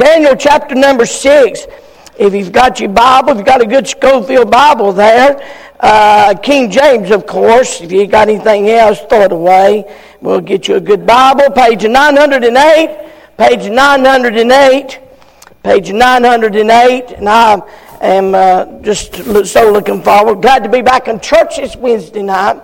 Daniel 0.00 0.36
chapter 0.36 0.76
number 0.76 1.04
6. 1.04 1.66
If 2.20 2.32
you've 2.32 2.52
got 2.52 2.78
your 2.78 2.88
Bible, 2.88 3.30
if 3.30 3.38
you've 3.38 3.46
got 3.46 3.60
a 3.60 3.66
good 3.66 3.88
Scofield 3.88 4.48
Bible 4.48 4.92
there, 4.92 5.44
uh, 5.80 6.36
King 6.40 6.70
James, 6.70 7.10
of 7.10 7.26
course. 7.26 7.80
If 7.80 7.90
you 7.90 8.06
got 8.06 8.28
anything 8.28 8.70
else, 8.70 9.00
throw 9.08 9.22
it 9.22 9.32
away. 9.32 9.92
We'll 10.20 10.40
get 10.40 10.68
you 10.68 10.76
a 10.76 10.80
good 10.80 11.04
Bible. 11.04 11.50
Page 11.50 11.82
908. 11.82 13.10
Page 13.38 13.70
908. 13.70 15.00
Page 15.64 15.90
908. 15.90 17.10
And 17.16 17.28
I 17.28 17.60
am 18.00 18.36
uh, 18.36 18.80
just 18.82 19.16
so 19.46 19.72
looking 19.72 20.00
forward. 20.04 20.42
Glad 20.42 20.62
to 20.62 20.68
be 20.68 20.80
back 20.80 21.08
in 21.08 21.18
church 21.18 21.56
this 21.56 21.74
Wednesday 21.74 22.22
night. 22.22 22.60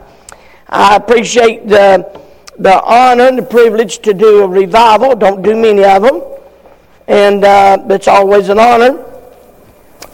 I 0.69 0.95
appreciate 0.95 1.67
the, 1.67 2.23
the 2.61 2.81
honor 2.81 3.25
and 3.25 3.39
the 3.39 3.43
privilege 3.43 3.99
to 4.03 4.15
do 4.15 4.45
a 4.45 4.47
revival. 4.47 5.17
Don't 5.17 5.43
do 5.43 5.57
many 5.57 5.85
of 5.85 6.03
them. 6.03 6.34
And 7.07 7.45
uh, 7.45 7.79
it's 7.91 8.09
always 8.09 8.49
an 8.49 8.59
honor. 8.59 9.05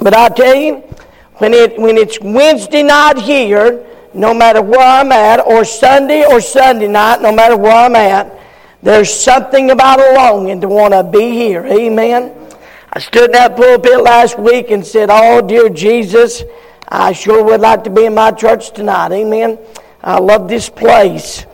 But 0.01 0.15
I 0.15 0.28
tell 0.28 0.55
you, 0.55 0.77
when, 1.37 1.55
it, 1.55 1.78
when 1.78 1.96
it's 1.96 2.20
Wednesday 2.20 2.82
night 2.82 3.19
here, 3.19 3.87
no 4.12 4.34
matter 4.34 4.60
where 4.60 4.80
I'm 4.80 5.12
at, 5.12 5.41
or 5.41 5.65
Sunday 5.65 6.24
or 6.24 6.41
Sunday 6.41 6.88
night, 6.88 7.23
no 7.23 7.32
matter 7.32 7.56
where 7.56 7.73
I'm 7.73 7.95
at, 7.95 8.38
there's 8.82 9.12
something 9.12 9.70
about 9.70 10.01
a 10.01 10.15
longing 10.15 10.60
to 10.62 10.68
want 10.68 10.95
to 10.95 11.05
be 11.05 11.30
here. 11.30 11.65
Amen. 11.66 12.34
I 12.93 12.98
stood 12.98 13.27
in 13.27 13.32
that 13.32 13.57
pulpit 13.57 14.02
last 14.02 14.38
week 14.38 14.70
and 14.70 14.84
said, 14.84 15.10
Oh, 15.12 15.46
dear 15.46 15.68
Jesus, 15.68 16.43
I 16.88 17.12
sure 17.12 17.45
would 17.45 17.60
like 17.60 17.84
to 17.84 17.91
be 17.91 18.07
in 18.07 18.15
my 18.15 18.32
church 18.32 18.73
tonight. 18.73 19.12
Amen. 19.12 19.59
I 20.02 20.18
love 20.18 20.48
this 20.48 20.68
place. 20.68 21.46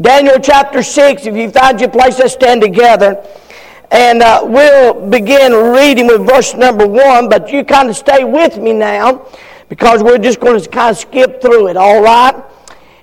Daniel 0.00 0.38
chapter 0.40 0.82
6, 0.82 1.26
if 1.26 1.36
you 1.36 1.50
find 1.50 1.78
your 1.78 1.90
place, 1.90 2.18
let's 2.18 2.32
stand 2.32 2.62
together. 2.62 3.22
And 3.90 4.22
uh, 4.22 4.42
we'll 4.44 5.08
begin 5.08 5.52
reading 5.52 6.06
with 6.06 6.24
verse 6.26 6.54
number 6.54 6.86
one, 6.86 7.28
but 7.28 7.50
you 7.50 7.64
kind 7.64 7.88
of 7.88 7.96
stay 7.96 8.22
with 8.22 8.56
me 8.56 8.72
now 8.72 9.26
because 9.68 10.02
we're 10.02 10.18
just 10.18 10.40
going 10.40 10.60
to 10.60 10.68
kind 10.68 10.90
of 10.90 10.98
skip 10.98 11.42
through 11.42 11.68
it, 11.68 11.76
all 11.76 12.00
right? 12.02 12.34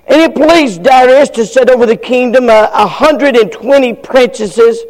And 0.06 0.22
it 0.22 0.34
pleased 0.34 0.82
Darius 0.82 1.28
to 1.30 1.44
set 1.44 1.68
over 1.68 1.84
the 1.84 1.96
kingdom 1.96 2.48
a, 2.48 2.70
a 2.72 2.86
hundred 2.86 3.36
and 3.36 3.52
twenty 3.52 3.92
princesses, 3.92 4.82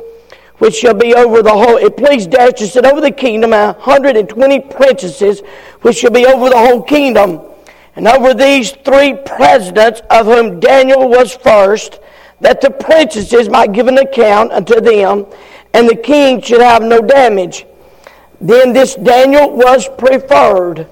which 0.59 0.77
shall 0.77 0.95
be 0.95 1.15
over 1.15 1.43
the 1.43 1.51
whole. 1.51 1.77
It 1.77 1.97
pleased 1.97 2.31
Darius 2.31 2.61
to 2.61 2.69
set 2.69 2.87
over 2.87 3.01
the 3.01 3.11
kingdom 3.11 3.53
a 3.53 3.73
hundred 3.73 4.17
and 4.17 4.29
twenty 4.29 4.61
princesses, 4.61 5.43
which 5.83 5.97
shall 5.97 6.13
be 6.13 6.27
over 6.27 6.49
the 6.49 6.57
whole 6.57 6.83
kingdom. 6.83 7.41
And 7.97 8.07
over 8.07 8.33
these 8.33 8.71
three 8.71 9.15
presidents, 9.27 10.03
of 10.09 10.27
whom 10.27 10.61
Daniel 10.61 11.09
was 11.09 11.35
first, 11.35 11.99
that 12.41 12.61
the 12.61 12.71
princesses 12.71 13.49
might 13.49 13.73
give 13.73 13.89
an 13.89 13.99
account 13.99 14.53
unto 14.53 14.81
them 14.81 15.27
and 15.75 15.89
the 15.89 15.97
king 15.97 16.41
should 16.41 16.61
have 16.61 16.83
no 16.83 17.01
damage. 17.01 17.67
Then 18.41 18.73
this 18.73 18.95
Daniel 18.95 19.51
was 19.51 19.89
preferred 19.99 20.87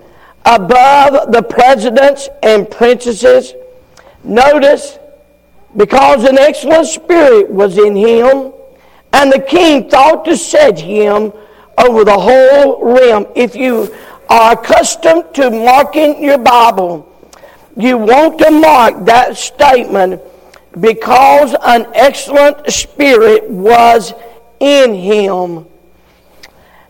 above 0.45 1.33
the 1.33 1.43
presidents 1.43 2.29
and 2.43 2.71
princesses. 2.71 3.55
Notice, 4.25 4.99
because 5.77 6.25
an 6.25 6.39
excellent 6.39 6.87
spirit 6.87 7.51
was 7.51 7.79
in 7.79 7.95
him, 7.97 8.53
and 9.13 9.33
the 9.33 9.41
king 9.41 9.89
thought 9.89 10.25
to 10.25 10.37
set 10.37 10.79
him 10.79 11.33
over 11.79 12.05
the 12.05 12.19
whole 12.19 12.85
realm. 12.85 13.27
If 13.35 13.55
you 13.55 13.95
are 14.29 14.53
accustomed 14.53 15.35
to 15.35 15.51
marking 15.51 16.23
your 16.23 16.39
Bible, 16.39 17.13
you 17.77 17.99
want 17.99 18.39
to 18.39 18.51
mark 18.51 19.05
that 19.05 19.37
statement 19.37 20.21
because 20.81 21.55
an 21.65 21.87
excellent 21.95 22.71
spirit 22.71 23.49
was 23.49 24.13
in 24.61 24.95
him. 24.95 25.67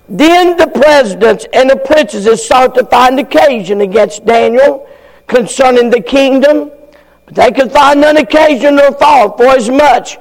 Then 0.08 0.56
the 0.56 0.68
presidents 0.68 1.46
and 1.52 1.70
the 1.70 1.76
princes 1.76 2.46
sought 2.46 2.74
to 2.76 2.86
find 2.86 3.18
occasion 3.18 3.80
against 3.80 4.24
Daniel 4.24 4.88
concerning 5.26 5.90
the 5.90 6.00
kingdom, 6.00 6.70
but 7.24 7.34
they 7.34 7.50
could 7.50 7.72
find 7.72 8.00
none 8.00 8.16
occasion 8.16 8.78
or 8.78 8.92
fault 8.92 9.36
for 9.36 9.48
as 9.48 9.68
much 9.68 10.18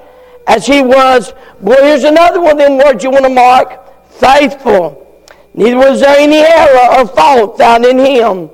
as 0.48 0.66
he 0.66 0.82
was. 0.82 1.34
Boy, 1.62 1.76
here's 1.82 2.04
another 2.04 2.42
one 2.42 2.54
of 2.54 2.58
them 2.58 2.78
words 2.78 3.04
you 3.04 3.12
want 3.12 3.26
to 3.26 3.30
mark 3.30 3.82
faithful. 4.10 5.02
Neither 5.54 5.78
was 5.78 6.02
there 6.02 6.18
any 6.18 6.38
error 6.38 7.00
or 7.00 7.08
fault 7.08 7.58
found 7.58 7.86
in 7.86 8.00
him. 8.00 8.50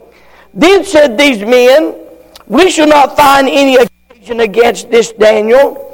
Then 0.53 0.83
said 0.83 1.17
these 1.17 1.39
men, 1.41 1.95
We 2.47 2.69
shall 2.69 2.87
not 2.87 3.15
find 3.15 3.47
any 3.47 3.75
occasion 3.75 4.00
against 4.29 4.89
this 4.91 5.11
Daniel 5.11 5.91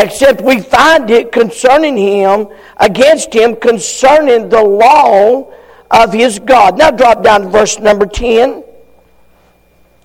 except 0.00 0.40
we 0.40 0.60
find 0.60 1.10
it 1.10 1.30
concerning 1.30 1.96
him, 1.96 2.48
against 2.78 3.34
him, 3.34 3.54
concerning 3.56 4.48
the 4.48 4.62
law 4.62 5.52
of 5.90 6.12
his 6.12 6.38
God. 6.38 6.78
Now 6.78 6.90
drop 6.90 7.22
down 7.22 7.42
to 7.42 7.48
verse 7.48 7.78
number 7.78 8.06
10. 8.06 8.64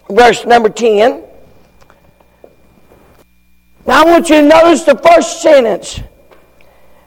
Verse 0.09 0.45
number 0.45 0.69
10. 0.69 1.23
Now 3.87 4.01
I 4.01 4.05
want 4.05 4.29
you 4.29 4.41
to 4.41 4.47
notice 4.47 4.83
the 4.83 4.97
first 4.97 5.41
sentence. 5.41 6.01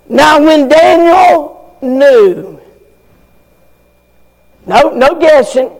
Now 0.08 0.42
when 0.42 0.68
Daniel 0.68 1.78
knew, 1.82 2.60
no, 4.66 4.90
no 4.90 5.18
guessing, 5.20 5.70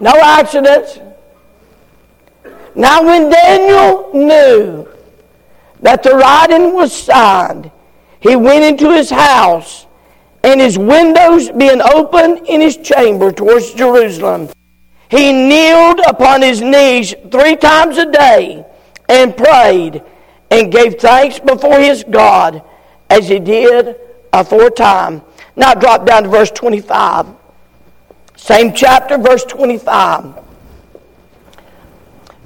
no 0.00 0.10
accidents. 0.10 0.98
Now 2.78 3.02
when 3.04 3.28
Daniel 3.28 4.08
knew 4.14 4.88
that 5.80 6.04
the 6.04 6.14
writing 6.14 6.74
was 6.74 6.96
signed, 6.96 7.72
he 8.20 8.36
went 8.36 8.62
into 8.62 8.92
his 8.92 9.10
house, 9.10 9.86
and 10.44 10.60
his 10.60 10.78
windows 10.78 11.50
being 11.50 11.80
open 11.80 12.46
in 12.46 12.60
his 12.60 12.76
chamber 12.76 13.32
towards 13.32 13.74
Jerusalem, 13.74 14.48
he 15.10 15.32
kneeled 15.32 15.98
upon 16.06 16.42
his 16.42 16.60
knees 16.60 17.16
three 17.32 17.56
times 17.56 17.98
a 17.98 18.12
day 18.12 18.64
and 19.08 19.36
prayed 19.36 20.00
and 20.52 20.70
gave 20.70 21.00
thanks 21.00 21.40
before 21.40 21.80
his 21.80 22.04
God 22.08 22.62
as 23.10 23.28
he 23.28 23.40
did 23.40 23.96
aforetime. 24.32 25.22
Now 25.56 25.74
drop 25.74 26.06
down 26.06 26.22
to 26.22 26.28
verse 26.28 26.52
25. 26.52 27.26
Same 28.36 28.72
chapter, 28.72 29.18
verse 29.18 29.42
25. 29.42 30.44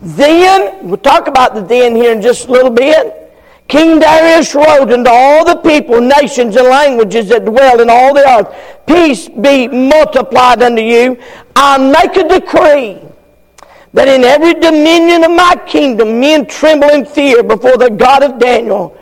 Then, 0.02 0.88
we'll 0.88 0.98
talk 0.98 1.28
about 1.28 1.54
the 1.54 1.60
then 1.60 1.94
here 1.94 2.12
in 2.12 2.20
just 2.20 2.48
a 2.48 2.50
little 2.50 2.70
bit. 2.70 3.20
King 3.68 4.00
Darius 4.00 4.54
wrote 4.54 4.90
unto 4.90 5.08
all 5.08 5.44
the 5.44 5.56
people, 5.56 6.00
nations, 6.00 6.56
and 6.56 6.66
languages 6.66 7.28
that 7.28 7.44
dwell 7.44 7.80
in 7.80 7.88
all 7.88 8.12
the 8.12 8.28
earth, 8.28 8.52
Peace 8.86 9.28
be 9.28 9.68
multiplied 9.68 10.60
unto 10.62 10.82
you. 10.82 11.16
I 11.54 11.78
make 11.78 12.16
a 12.16 12.28
decree 12.28 13.00
that 13.94 14.08
in 14.08 14.24
every 14.24 14.54
dominion 14.54 15.22
of 15.24 15.30
my 15.30 15.54
kingdom 15.66 16.18
men 16.18 16.46
tremble 16.46 16.88
in 16.88 17.06
fear 17.06 17.42
before 17.42 17.76
the 17.76 17.90
God 17.90 18.22
of 18.22 18.38
Daniel. 18.38 18.98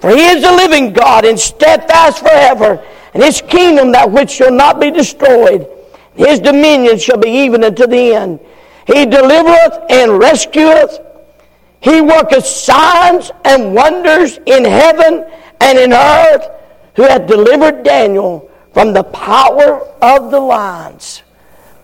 For 0.00 0.10
he 0.10 0.26
is 0.26 0.44
a 0.44 0.50
living 0.50 0.92
God 0.92 1.24
and 1.24 1.38
steadfast 1.38 2.18
forever, 2.18 2.84
and 3.14 3.22
his 3.22 3.40
kingdom 3.40 3.92
that 3.92 4.10
which 4.10 4.30
shall 4.30 4.52
not 4.52 4.80
be 4.80 4.90
destroyed. 4.90 5.66
His 6.14 6.40
dominion 6.40 6.98
shall 6.98 7.18
be 7.18 7.30
even 7.30 7.64
unto 7.64 7.86
the 7.86 8.14
end. 8.14 8.40
He 8.86 9.06
delivereth 9.06 9.90
and 9.90 10.20
rescueth 10.20 10.98
he 11.82 12.00
worketh 12.00 12.46
signs 12.46 13.32
and 13.44 13.74
wonders 13.74 14.38
in 14.46 14.64
heaven 14.64 15.26
and 15.60 15.78
in 15.78 15.92
earth, 15.92 16.48
who 16.94 17.02
hath 17.02 17.26
delivered 17.26 17.82
Daniel 17.82 18.48
from 18.72 18.92
the 18.92 19.02
power 19.02 19.80
of 20.00 20.30
the 20.30 20.38
lions. 20.38 21.24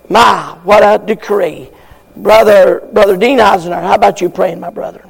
My, 0.09 0.57
what 0.63 0.85
a 0.85 1.05
decree. 1.05 1.69
Brother, 2.17 2.89
Brother 2.93 3.17
Dean 3.17 3.41
Eisenhower, 3.41 3.83
how 3.83 3.95
about 3.95 4.21
you 4.21 4.29
praying, 4.29 4.61
my 4.61 4.71
brother? 4.71 5.05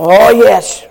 Oh, 0.00 0.30
yes. 0.30 0.86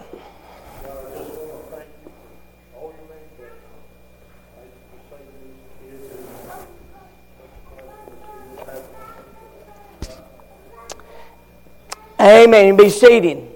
Amen. 12.20 12.76
Be 12.76 12.90
seated. 12.90 13.48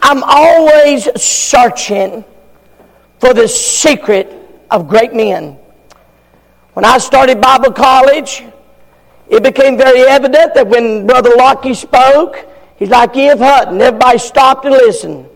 I'm 0.00 0.22
always 0.22 1.08
searching 1.20 2.24
for 3.18 3.34
the 3.34 3.48
secret 3.48 4.32
of 4.70 4.86
great 4.86 5.12
men. 5.12 5.58
When 6.74 6.84
I 6.84 6.98
started 6.98 7.40
Bible 7.40 7.72
college, 7.72 8.44
it 9.28 9.42
became 9.42 9.76
very 9.76 10.02
evident 10.02 10.54
that 10.54 10.66
when 10.66 11.06
Brother 11.06 11.30
Lockie 11.36 11.74
spoke, 11.74 12.46
he's 12.76 12.90
like 12.90 13.16
E.F. 13.16 13.38
Hutton. 13.38 13.80
Everybody 13.80 14.18
stopped 14.18 14.64
and 14.64 14.74
listened. 14.74 15.28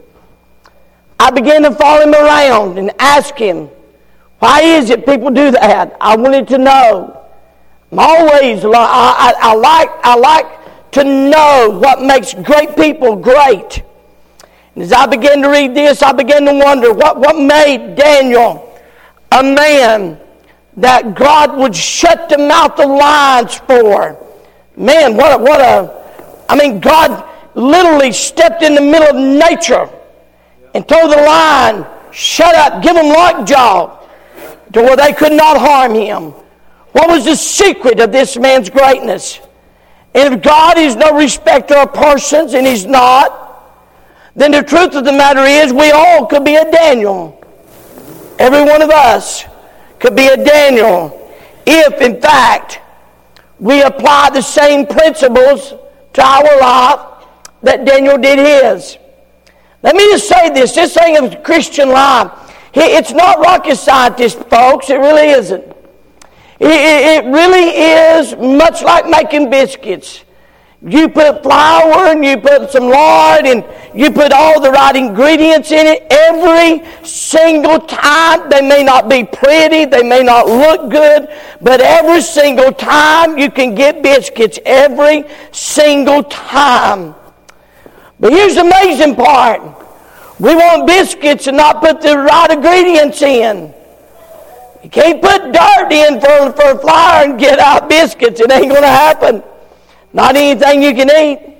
I 1.18 1.30
began 1.30 1.62
to 1.62 1.72
follow 1.72 2.02
him 2.02 2.14
around 2.14 2.78
and 2.78 2.92
ask 2.98 3.34
him, 3.34 3.68
why 4.38 4.60
is 4.62 4.90
it 4.90 5.04
people 5.04 5.30
do 5.30 5.50
that? 5.50 5.96
I 6.00 6.16
wanted 6.16 6.46
to 6.48 6.58
know. 6.58 7.26
I'm 7.90 7.98
always, 7.98 8.64
I, 8.64 8.70
I, 8.70 9.34
I 9.38 9.54
like, 9.54 9.88
I 10.02 10.16
like 10.16 10.90
to 10.92 11.04
know 11.04 11.78
what 11.82 12.02
makes 12.02 12.34
great 12.34 12.76
people 12.76 13.16
great. 13.16 13.82
And 14.74 14.84
as 14.84 14.92
I 14.92 15.06
began 15.06 15.42
to 15.42 15.48
read 15.48 15.74
this, 15.74 16.02
I 16.02 16.12
began 16.12 16.44
to 16.44 16.54
wonder 16.54 16.92
what, 16.92 17.18
what 17.18 17.36
made 17.36 17.96
Daniel 17.96 18.78
a 19.32 19.42
man 19.42 20.20
that 20.78 21.14
God 21.14 21.56
would 21.56 21.74
shut 21.74 22.28
the 22.28 22.38
mouth 22.38 22.78
of 22.78 22.88
lions 22.88 23.56
for. 23.56 24.16
Man, 24.76 25.16
what 25.16 25.40
a, 25.40 25.42
what 25.42 25.60
a, 25.60 26.44
I 26.48 26.56
mean, 26.56 26.80
God 26.80 27.28
literally 27.54 28.12
stepped 28.12 28.62
in 28.62 28.74
the 28.74 28.80
middle 28.80 29.08
of 29.08 29.16
nature 29.16 29.90
and 30.74 30.86
told 30.88 31.10
the 31.10 31.16
lion, 31.16 31.84
shut 32.12 32.54
up, 32.54 32.82
give 32.82 32.96
him 32.96 33.08
lockjaw 33.08 33.98
to 34.72 34.82
where 34.82 34.96
they 34.96 35.12
could 35.12 35.32
not 35.32 35.58
harm 35.58 35.94
him. 35.94 36.32
What 36.92 37.08
was 37.08 37.24
the 37.24 37.36
secret 37.36 38.00
of 38.00 38.12
this 38.12 38.36
man's 38.36 38.70
greatness? 38.70 39.40
And 40.14 40.34
if 40.34 40.42
God 40.42 40.78
is 40.78 40.96
no 40.96 41.16
respecter 41.16 41.76
of 41.76 41.92
persons, 41.92 42.54
and 42.54 42.66
He's 42.66 42.86
not, 42.86 43.44
then 44.34 44.52
the 44.52 44.62
truth 44.62 44.94
of 44.94 45.04
the 45.04 45.12
matter 45.12 45.42
is 45.42 45.72
we 45.72 45.90
all 45.90 46.26
could 46.26 46.44
be 46.44 46.56
a 46.56 46.70
Daniel. 46.70 47.34
Every 48.38 48.64
one 48.64 48.82
of 48.82 48.90
us 48.90 49.44
could 49.98 50.16
be 50.16 50.26
a 50.26 50.36
Daniel 50.36 51.32
if, 51.66 52.00
in 52.00 52.20
fact, 52.20 52.80
we 53.58 53.82
apply 53.82 54.30
the 54.30 54.42
same 54.42 54.86
principles 54.86 55.74
to 56.12 56.22
our 56.22 56.60
life 56.60 57.26
that 57.62 57.84
Daniel 57.84 58.16
did 58.16 58.38
his. 58.38 58.98
Let 59.82 59.94
me 59.94 60.02
just 60.10 60.28
say 60.28 60.50
this 60.50 60.74
this 60.74 60.94
thing 60.94 61.16
of 61.16 61.42
Christian 61.42 61.90
life, 61.90 62.30
it's 62.74 63.12
not 63.12 63.38
rocket 63.38 63.76
scientist, 63.76 64.38
folks. 64.44 64.90
It 64.90 64.96
really 64.96 65.30
isn't. 65.30 65.64
It 66.60 67.24
really 67.24 67.70
is 67.70 68.36
much 68.36 68.82
like 68.82 69.08
making 69.08 69.50
biscuits. 69.50 70.24
You 70.86 71.08
put 71.08 71.42
flour 71.42 72.12
and 72.12 72.24
you 72.24 72.36
put 72.36 72.70
some 72.70 72.88
lard 72.88 73.46
and 73.46 73.64
you 73.94 74.12
put 74.12 74.30
all 74.32 74.60
the 74.60 74.70
right 74.70 74.94
ingredients 74.94 75.72
in 75.72 75.86
it 75.88 76.06
every 76.08 76.86
single 77.04 77.80
time. 77.80 78.48
They 78.48 78.60
may 78.60 78.84
not 78.84 79.08
be 79.08 79.24
pretty, 79.24 79.86
they 79.86 80.04
may 80.04 80.22
not 80.22 80.46
look 80.46 80.88
good, 80.88 81.28
but 81.60 81.80
every 81.80 82.20
single 82.20 82.70
time 82.70 83.38
you 83.38 83.50
can 83.50 83.74
get 83.74 84.04
biscuits 84.04 84.60
every 84.64 85.24
single 85.50 86.22
time. 86.22 87.16
But 88.20 88.32
here's 88.32 88.54
the 88.54 88.60
amazing 88.60 89.16
part. 89.16 89.60
We 90.38 90.54
want 90.54 90.86
biscuits 90.86 91.48
and 91.48 91.56
not 91.56 91.80
put 91.80 92.00
the 92.00 92.16
right 92.16 92.52
ingredients 92.52 93.20
in. 93.20 93.74
You 94.84 94.90
can't 94.90 95.20
put 95.20 95.52
dirt 95.52 95.90
in 95.90 96.20
for, 96.20 96.52
for 96.52 96.78
flour 96.78 97.24
and 97.24 97.36
get 97.38 97.58
out 97.58 97.88
biscuits. 97.88 98.38
It 98.38 98.52
ain't 98.52 98.68
going 98.68 98.82
to 98.82 98.86
happen. 98.86 99.42
Not 100.18 100.34
anything 100.34 100.82
you 100.82 100.94
can 100.94 101.08
eat. 101.10 101.54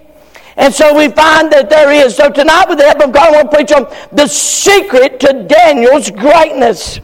And 0.56 0.74
so 0.74 0.92
we 0.92 1.06
find 1.06 1.52
that 1.52 1.70
there 1.70 1.92
is. 1.92 2.16
So 2.16 2.28
tonight, 2.28 2.68
with 2.68 2.78
the 2.78 2.86
help 2.86 3.02
of 3.02 3.12
God, 3.12 3.28
I 3.28 3.30
want 3.30 3.52
to 3.52 3.56
preach 3.56 3.70
on 3.70 3.86
the 4.10 4.26
secret 4.26 5.20
to 5.20 5.44
Daniel's 5.44 6.10
greatness. 6.10 6.96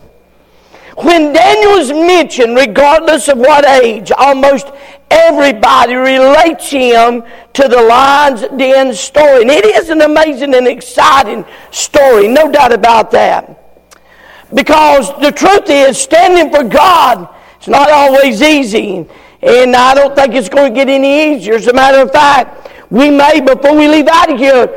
When 0.96 1.32
Daniel 1.32 1.74
is 1.74 1.92
mentioned, 1.92 2.56
regardless 2.56 3.28
of 3.28 3.38
what 3.38 3.64
age, 3.64 4.10
almost 4.10 4.66
everybody 5.12 5.94
relates 5.94 6.68
him 6.72 7.22
to 7.52 7.68
the 7.68 7.82
lion's 7.82 8.40
den 8.58 8.92
story. 8.92 9.42
And 9.42 9.50
it 9.52 9.64
is 9.64 9.90
an 9.90 10.00
amazing 10.00 10.56
and 10.56 10.66
exciting 10.66 11.44
story, 11.70 12.26
no 12.26 12.50
doubt 12.50 12.72
about 12.72 13.12
that. 13.12 14.02
Because 14.52 15.08
the 15.20 15.30
truth 15.30 15.70
is, 15.70 15.98
standing 15.98 16.52
for 16.52 16.64
God, 16.64 17.28
is 17.60 17.68
not 17.68 17.92
always 17.92 18.42
easy. 18.42 19.06
And 19.44 19.76
I 19.76 19.94
don't 19.94 20.16
think 20.16 20.34
it's 20.34 20.48
going 20.48 20.72
to 20.72 20.74
get 20.74 20.88
any 20.88 21.34
easier. 21.34 21.56
As 21.56 21.66
a 21.66 21.72
matter 21.74 22.00
of 22.00 22.10
fact, 22.10 22.70
we 22.90 23.10
may, 23.10 23.40
before 23.40 23.76
we 23.76 23.88
leave 23.88 24.08
out 24.08 24.32
of 24.32 24.38
here, 24.38 24.68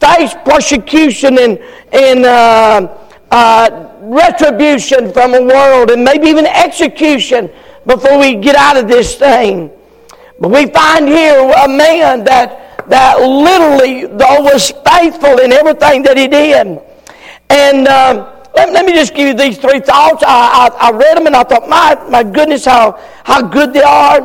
face 0.00 0.34
persecution 0.44 1.38
and, 1.38 1.58
and 1.92 2.24
uh, 2.24 2.98
uh, 3.30 3.92
retribution 4.00 5.12
from 5.12 5.30
the 5.32 5.42
world 5.42 5.90
and 5.90 6.02
maybe 6.02 6.26
even 6.26 6.46
execution 6.46 7.48
before 7.86 8.18
we 8.18 8.34
get 8.34 8.56
out 8.56 8.76
of 8.76 8.88
this 8.88 9.14
thing. 9.14 9.70
But 10.40 10.50
we 10.50 10.66
find 10.66 11.06
here 11.06 11.38
a 11.38 11.68
man 11.68 12.24
that, 12.24 12.88
that 12.88 13.20
literally, 13.20 14.06
though, 14.06 14.42
was 14.42 14.72
faithful 14.84 15.38
in 15.38 15.52
everything 15.52 16.02
that 16.02 16.16
he 16.16 16.26
did. 16.26 16.80
And 17.50 17.86
um, 17.86 18.37
let, 18.58 18.72
let, 18.72 18.84
me 18.84 18.92
just 18.92 19.14
give 19.14 19.28
you 19.28 19.34
these 19.34 19.56
three 19.56 19.78
thoughts. 19.78 20.24
I, 20.26 20.70
I, 20.80 20.88
I, 20.88 20.90
read 20.90 21.16
them 21.16 21.26
and 21.26 21.36
I 21.36 21.44
thought, 21.44 21.68
my, 21.68 21.94
my 22.10 22.24
goodness, 22.24 22.64
how, 22.64 22.98
how 23.22 23.40
good 23.40 23.72
they 23.72 23.82
are. 23.82 24.18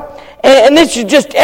And, 0.44 0.68
and 0.68 0.78
this 0.78 0.98
is 0.98 1.06
just. 1.06 1.36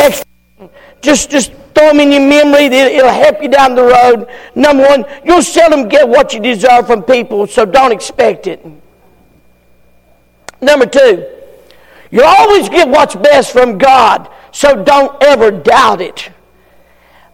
Just, 1.01 1.31
just 1.31 1.53
throw 1.73 1.87
them 1.87 2.01
in 2.01 2.11
your 2.11 2.27
memory. 2.27 2.65
It'll 2.65 3.09
help 3.09 3.41
you 3.41 3.47
down 3.47 3.73
the 3.73 3.83
road. 3.83 4.27
Number 4.53 4.83
one, 4.83 5.05
you'll 5.23 5.41
seldom 5.41 5.87
get 5.87 6.07
what 6.07 6.33
you 6.33 6.41
deserve 6.41 6.87
from 6.87 7.03
people, 7.03 7.47
so 7.47 7.63
don't 7.63 7.93
expect 7.93 8.47
it. 8.47 8.65
Number 10.61 10.85
two, 10.85 11.25
you'll 12.11 12.25
always 12.25 12.67
get 12.67 12.89
what's 12.89 13.15
best 13.15 13.53
from 13.53 13.77
God, 13.77 14.29
so 14.51 14.83
don't 14.83 15.23
ever 15.23 15.51
doubt 15.51 16.01
it. 16.01 16.29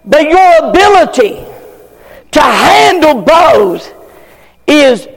But 0.05 0.29
your 0.29 0.69
ability 0.69 1.43
to 2.33 2.41
handle 2.41 3.23
both 3.23 3.91
is 4.67 5.07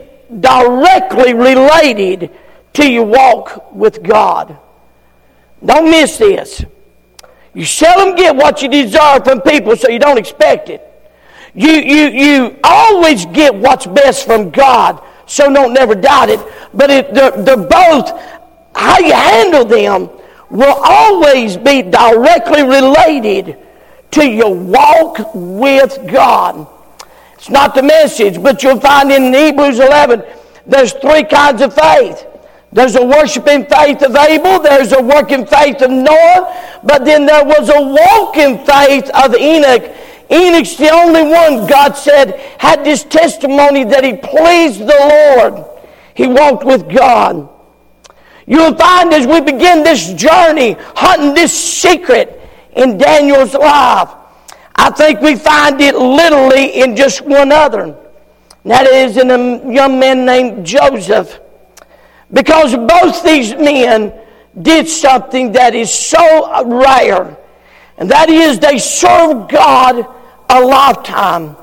directly 0.41 1.35
related 1.35 2.31
to 2.75 2.91
your 2.91 3.05
walk 3.05 3.73
with 3.73 4.03
God. 4.03 4.57
Don't 5.65 5.91
miss 5.91 6.17
this. 6.17 6.65
You 7.55 7.65
seldom 7.65 8.15
get 8.15 8.37
what 8.37 8.63
you 8.63 8.69
deserve 8.69 9.25
from 9.25 9.41
people, 9.41 9.77
so 9.77 9.89
you 9.89 9.99
don't 9.99 10.19
expect 10.19 10.69
it. 10.71 10.85
You, 11.55 11.73
you, 11.73 12.09
you 12.09 12.57
always 12.63 13.27
get 13.27 13.55
what's 13.55 13.87
best 13.87 14.27
from 14.27 14.51
God, 14.51 15.03
so 15.27 15.53
don't 15.53 15.73
never 15.73 15.95
doubt 15.95 16.29
it. 16.29 16.41
But 16.73 16.91
it, 16.91 17.15
they're, 17.15 17.33
they're 17.33 17.57
both, 17.57 18.11
how 18.75 18.99
you 19.01 19.13
handle 19.13 19.65
them 19.65 20.09
will 20.51 20.81
always 20.83 21.57
be 21.57 21.83
directly 21.83 22.63
related 22.63 23.59
to 24.13 24.25
your 24.25 24.55
walk 24.55 25.19
with 25.35 25.99
God. 26.11 26.67
It's 27.39 27.51
not 27.51 27.77
the 27.77 27.85
message, 27.85 28.43
but 28.43 28.65
you'll 28.65 28.81
find 28.81 29.13
in 29.13 29.33
Hebrews 29.33 29.79
11, 29.79 30.25
there's 30.67 30.93
three 30.95 31.23
kinds 31.23 31.63
of 31.63 31.73
faith. 31.73 32.27
There's 32.73 32.97
a 32.97 33.05
worshiping 33.05 33.65
faith 33.67 34.03
of 34.03 34.15
Abel, 34.17 34.61
there's 34.61 34.93
a 34.93 35.01
working 35.01 35.47
faith 35.47 35.81
of 35.81 35.91
Noah, 35.91 36.81
but 36.83 37.05
then 37.05 37.27
there 37.27 37.45
was 37.45 37.71
a 37.71 37.81
walking 37.81 38.59
faith 38.67 39.09
of 39.15 39.37
Enoch. 39.37 39.95
Enoch's 40.31 40.77
the 40.77 40.91
only 40.91 41.23
one, 41.23 41.69
God 41.69 41.93
said, 41.93 42.39
had 42.59 42.85
this 42.85 43.05
testimony 43.05 43.85
that 43.85 44.03
he 44.03 44.15
pleased 44.15 44.81
the 44.81 45.39
Lord. 45.39 45.65
He 46.15 46.27
walked 46.27 46.65
with 46.65 46.93
God. 46.93 47.49
You'll 48.49 48.75
find 48.75 49.15
as 49.15 49.29
we 49.29 49.41
begin 49.41 49.85
this 49.85 50.13
journey, 50.15 50.77
hunting 50.97 51.35
this 51.35 51.53
secret 51.53 52.43
in 52.73 52.99
Daniel's 52.99 53.55
life, 53.55 54.11
I 54.79 54.91
think 54.91 55.21
we 55.21 55.35
find 55.35 55.81
it 55.81 55.97
literally 55.97 56.81
in 56.81 56.95
just 56.95 57.21
one 57.23 57.51
other. 57.51 57.97
That 58.65 58.87
is 58.87 59.17
in 59.17 59.31
a 59.31 59.73
young 59.73 59.99
man 59.99 60.25
named 60.25 60.65
Joseph. 60.65 61.41
Because 62.33 62.77
both 62.77 63.25
these 63.25 63.55
men 63.55 64.15
did 64.63 64.89
something 64.89 65.53
that 65.53 65.75
is 65.75 65.93
so 65.93 66.65
rare, 66.65 67.37
and 67.97 68.11
that 68.11 68.29
is 68.29 68.59
they 68.61 68.79
served 68.79 69.51
God 69.51 70.07
a 70.49 70.61
lifetime. 70.61 71.57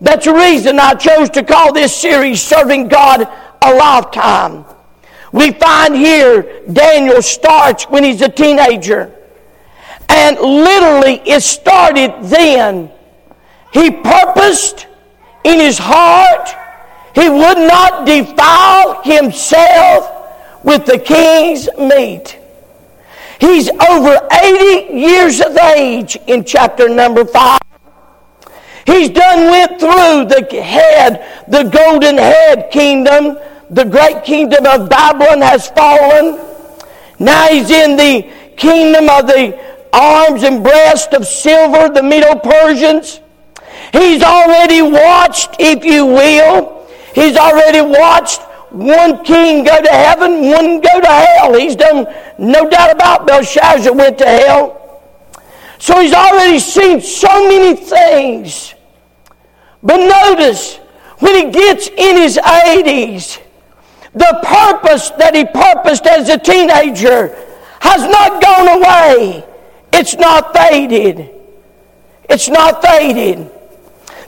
That's 0.00 0.24
the 0.24 0.34
reason 0.34 0.80
I 0.80 0.94
chose 0.94 1.30
to 1.30 1.44
call 1.44 1.72
this 1.72 1.94
series 1.94 2.42
Serving 2.42 2.88
God 2.88 3.28
a 3.62 3.74
Lifetime. 3.74 4.64
We 5.32 5.52
find 5.52 5.94
here 5.94 6.62
Daniel 6.70 7.22
starts 7.22 7.84
when 7.84 8.04
he's 8.04 8.20
a 8.20 8.28
teenager. 8.28 9.14
And 10.08 10.38
literally, 10.38 11.20
it 11.24 11.42
started 11.42 12.12
then. 12.22 12.90
He 13.72 13.90
purposed 13.90 14.86
in 15.44 15.60
his 15.60 15.78
heart, 15.78 16.48
he 17.14 17.28
would 17.28 17.58
not 17.58 18.06
defile 18.06 19.02
himself 19.02 20.64
with 20.64 20.86
the 20.86 20.98
king's 20.98 21.68
meat. 21.78 22.38
He's 23.38 23.68
over 23.68 24.28
80 24.32 24.94
years 24.94 25.40
of 25.40 25.56
age 25.56 26.16
in 26.26 26.44
chapter 26.44 26.88
number 26.88 27.24
5. 27.24 27.58
He's 28.86 29.10
done 29.10 29.50
went 29.50 29.80
through 29.80 30.26
the 30.26 30.62
head, 30.62 31.44
the 31.48 31.64
golden 31.64 32.16
head 32.18 32.70
kingdom. 32.70 33.38
The 33.70 33.84
great 33.84 34.24
kingdom 34.24 34.66
of 34.66 34.88
Babylon 34.88 35.40
has 35.40 35.68
fallen. 35.68 36.38
Now 37.18 37.48
he's 37.48 37.70
in 37.70 37.96
the 37.96 38.30
kingdom 38.56 39.08
of 39.08 39.26
the 39.26 39.73
arms 39.94 40.42
and 40.42 40.62
breast 40.62 41.12
of 41.12 41.26
silver, 41.26 41.88
the 41.88 42.02
Medo 42.02 42.34
Persians. 42.34 43.20
He's 43.92 44.22
already 44.22 44.82
watched, 44.82 45.56
if 45.60 45.84
you 45.84 46.04
will, 46.04 46.86
he's 47.14 47.36
already 47.36 47.80
watched 47.80 48.40
one 48.70 49.24
king 49.24 49.62
go 49.62 49.80
to 49.80 49.90
heaven, 49.90 50.50
one 50.50 50.80
go 50.80 51.00
to 51.00 51.06
hell. 51.06 51.54
He's 51.54 51.76
done 51.76 52.06
no 52.38 52.68
doubt 52.68 52.92
about 52.92 53.24
Belshazzar 53.26 53.92
went 53.92 54.18
to 54.18 54.26
hell. 54.26 55.00
So 55.78 56.00
he's 56.00 56.12
already 56.12 56.58
seen 56.58 57.00
so 57.00 57.48
many 57.48 57.76
things. 57.76 58.74
But 59.82 59.98
notice, 59.98 60.78
when 61.18 61.46
he 61.46 61.52
gets 61.52 61.88
in 61.88 62.16
his 62.16 62.36
80s, 62.36 63.40
the 64.12 64.40
purpose 64.42 65.10
that 65.10 65.34
he 65.34 65.44
purposed 65.44 66.06
as 66.06 66.28
a 66.28 66.38
teenager 66.38 67.36
has 67.80 68.02
not 68.02 68.42
gone 68.42 68.68
away. 68.78 69.44
It's 69.96 70.16
not 70.16 70.52
faded. 70.52 71.30
It's 72.28 72.48
not 72.48 72.82
faded. 72.82 73.48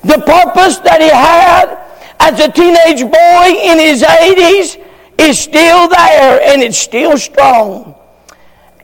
The 0.05 0.23
purpose 0.23 0.79
that 0.79 1.01
he 1.01 1.09
had 1.09 1.77
as 2.21 2.39
a 2.39 2.53
teenage 2.53 3.03
boy 3.03 3.47
in 3.61 3.81
his 3.81 4.03
80s 4.03 4.81
is 5.19 5.39
still 5.41 5.89
there 5.89 6.41
and 6.41 6.63
it's 6.63 6.79
still 6.79 7.19
strong. 7.19 7.97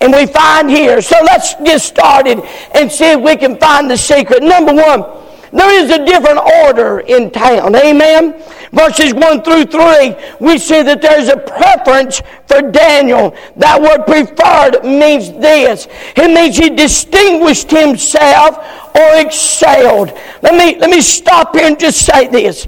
And 0.00 0.12
we 0.12 0.26
find 0.26 0.68
here. 0.68 1.00
So 1.00 1.14
let's 1.22 1.54
get 1.62 1.80
started 1.80 2.42
and 2.74 2.90
see 2.90 3.12
if 3.12 3.20
we 3.20 3.36
can 3.36 3.56
find 3.58 3.88
the 3.88 3.96
secret. 3.96 4.42
Number 4.42 4.74
one, 4.74 5.04
there 5.52 5.84
is 5.84 5.90
a 5.90 6.04
different 6.04 6.38
order 6.64 7.00
in 7.00 7.30
town. 7.30 7.76
Amen. 7.76 8.42
Verses 8.72 9.12
1 9.12 9.42
through 9.42 9.66
3, 9.66 10.16
we 10.40 10.58
see 10.58 10.82
that 10.82 11.02
there's 11.02 11.28
a 11.28 11.36
preference 11.36 12.22
for 12.46 12.62
Daniel. 12.62 13.36
That 13.56 13.80
word 13.80 14.06
preferred 14.06 14.82
means 14.82 15.30
this. 15.30 15.88
It 16.16 16.34
means 16.34 16.56
he 16.56 16.70
distinguished 16.70 17.70
himself 17.70 18.56
or 18.94 19.20
excelled. 19.20 20.08
Let 20.42 20.54
me, 20.54 20.78
let 20.78 20.88
me 20.88 21.02
stop 21.02 21.54
here 21.54 21.66
and 21.66 21.78
just 21.78 22.04
say 22.04 22.28
this. 22.28 22.66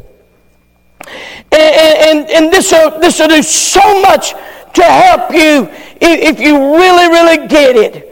And, 1.50 1.52
and, 1.52 2.30
and 2.30 2.52
this, 2.52 2.70
will, 2.70 3.00
this 3.00 3.18
will 3.18 3.28
do 3.28 3.42
so 3.42 4.02
much 4.02 4.32
to 4.74 4.84
help 4.84 5.32
you 5.32 5.68
if 6.00 6.38
you 6.38 6.76
really, 6.76 7.08
really 7.08 7.48
get 7.48 7.76
it. 7.76 8.10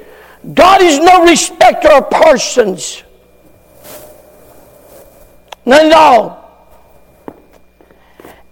God 0.55 0.81
is 0.81 0.99
no 0.99 1.25
respecter 1.25 1.88
of 1.93 2.09
persons. 2.09 3.01
None 5.64 5.87
at 5.87 5.92
all. 5.92 6.42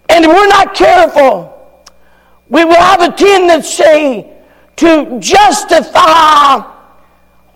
And 0.09 0.25
if 0.25 0.27
we're 0.27 0.47
not 0.47 0.73
careful, 0.73 1.47
we 2.49 2.65
will 2.65 2.75
have 2.75 3.01
a 3.01 3.11
tendency 3.15 4.27
to 4.77 5.19
justify 5.19 6.59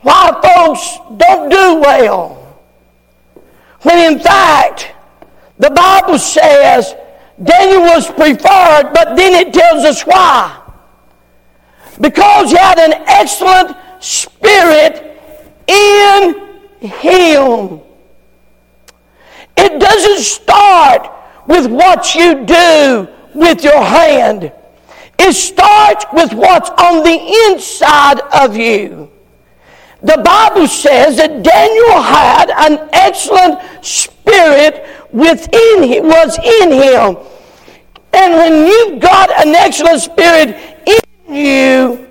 why 0.01 0.39
folks 0.43 0.97
don't 1.17 1.49
do 1.49 1.81
well. 1.81 2.41
When 3.81 4.13
in 4.13 4.19
fact, 4.19 4.93
the 5.59 5.69
Bible 5.69 6.17
says 6.17 6.95
Daniel 7.43 7.81
was 7.81 8.07
preferred, 8.07 8.91
but 8.93 9.15
then 9.15 9.33
it 9.33 9.53
tells 9.53 9.83
us 9.83 10.01
why. 10.03 10.61
Because 11.99 12.51
he 12.51 12.57
had 12.57 12.79
an 12.79 12.93
excellent 13.07 13.75
spirit 13.99 15.19
in 15.67 16.87
him. 16.87 17.81
It 19.65 19.79
doesn't 19.79 20.19
start 20.19 21.11
with 21.47 21.65
what 21.65 22.13
you 22.13 22.45
do 22.45 23.07
with 23.33 23.63
your 23.63 23.83
hand. 23.83 24.51
It 25.17 25.33
starts 25.33 26.05
with 26.13 26.33
what's 26.33 26.69
on 26.69 27.03
the 27.03 27.17
inside 27.47 28.19
of 28.31 28.55
you. 28.55 29.09
The 30.03 30.21
Bible 30.23 30.67
says 30.67 31.17
that 31.17 31.41
Daniel 31.41 31.99
had 31.99 32.51
an 32.51 32.89
excellent 32.93 33.83
spirit 33.83 34.85
within 35.11 35.81
him, 35.81 36.05
was 36.05 36.37
in 36.37 36.71
him. 36.71 37.17
And 38.13 38.33
when 38.35 38.67
you've 38.67 39.01
got 39.01 39.31
an 39.43 39.55
excellent 39.55 40.01
spirit 40.01 40.55
in 40.85 41.35
you, 41.35 42.07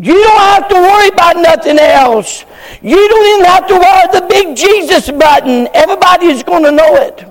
you 0.00 0.14
don't 0.14 0.40
have 0.40 0.68
to 0.68 0.74
worry 0.74 1.08
about 1.08 1.36
nothing 1.36 1.78
else. 1.78 2.44
You 2.82 3.08
don't 3.08 3.26
even 3.34 3.44
have 3.46 3.66
to 3.68 3.74
wear 3.74 4.08
the 4.08 4.26
big 4.26 4.56
Jesus 4.56 5.10
button. 5.10 5.68
Everybody's 5.74 6.42
going 6.42 6.64
to 6.64 6.72
know 6.72 6.96
it. 6.96 7.24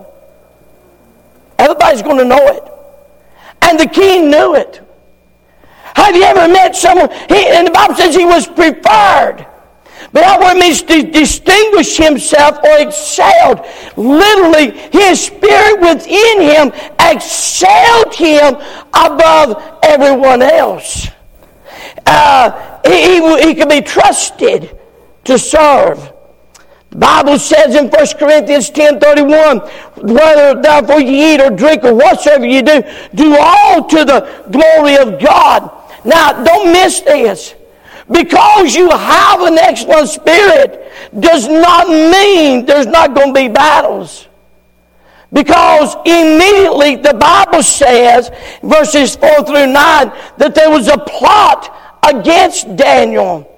Everybody's 1.58 2.02
going 2.02 2.18
to 2.18 2.26
know 2.26 2.48
it. 2.48 2.64
And 3.62 3.80
the 3.80 3.88
king 3.88 4.30
knew 4.30 4.56
it. 4.56 4.82
Have 5.96 6.16
you 6.16 6.24
ever 6.24 6.48
met 6.52 6.76
someone? 6.76 7.10
He, 7.28 7.48
and 7.48 7.68
the 7.68 7.72
Bible 7.72 7.96
says 7.96 8.16
he 8.16 8.26
was 8.26 8.48
preferred. 8.48 9.46
But 10.12 10.22
that 10.22 10.40
word 10.40 10.60
means 10.60 10.82
to 10.84 11.04
distinguish 11.04 11.98
himself 11.98 12.58
or 12.64 12.80
excelled. 12.80 13.66
Literally, 13.98 14.72
his 14.92 15.26
spirit 15.26 15.82
within 15.82 16.42
him 16.42 16.72
excelled 17.00 18.16
him 18.16 18.56
above 18.94 19.80
everyone 19.84 20.42
else. 20.42 21.10
Uh, 22.06 22.80
he, 22.86 23.20
he, 23.20 23.48
he 23.48 23.56
could 23.56 23.70
be 23.70 23.82
trusted 23.82 24.79
to 25.30 25.40
serve. 25.40 26.12
The 26.90 26.98
Bible 26.98 27.38
says 27.38 27.76
in 27.76 27.88
1 27.88 28.08
Corinthians 28.18 28.70
10 28.72 29.00
31, 29.00 29.60
whether 29.60 30.60
therefore 30.60 31.00
you 31.00 31.34
eat 31.34 31.42
or 31.42 31.56
drink 31.56 31.84
or 31.84 31.94
whatsoever 31.94 32.46
you 32.46 32.62
do, 32.64 32.84
do 33.14 33.38
all 33.40 33.86
to 33.86 34.06
the 34.06 34.46
glory 34.52 34.98
of 34.98 35.22
God. 35.24 35.72
Now, 36.04 36.44
don't 36.44 36.74
miss 36.74 37.02
this. 37.02 37.56
Because 38.12 38.74
you 38.74 38.90
have 38.90 39.42
an 39.42 39.60
excellent 39.60 40.10
spirit 40.10 40.92
does 41.20 41.48
not 41.48 41.88
mean 41.88 42.66
there's 42.66 42.88
not 42.88 43.14
going 43.14 43.36
to 43.36 43.40
be 43.40 43.48
battles. 43.50 44.28
Because 45.32 45.94
immediately 46.06 46.96
the 46.96 47.14
Bible 47.14 47.62
says, 47.62 48.32
verses 48.64 49.16
4 49.16 49.46
through 49.46 49.68
9, 49.68 49.74
that 50.40 50.56
there 50.56 50.72
was 50.72 50.88
a 50.88 50.98
plot 50.98 52.00
against 52.10 52.76
Daniel. 52.76 53.49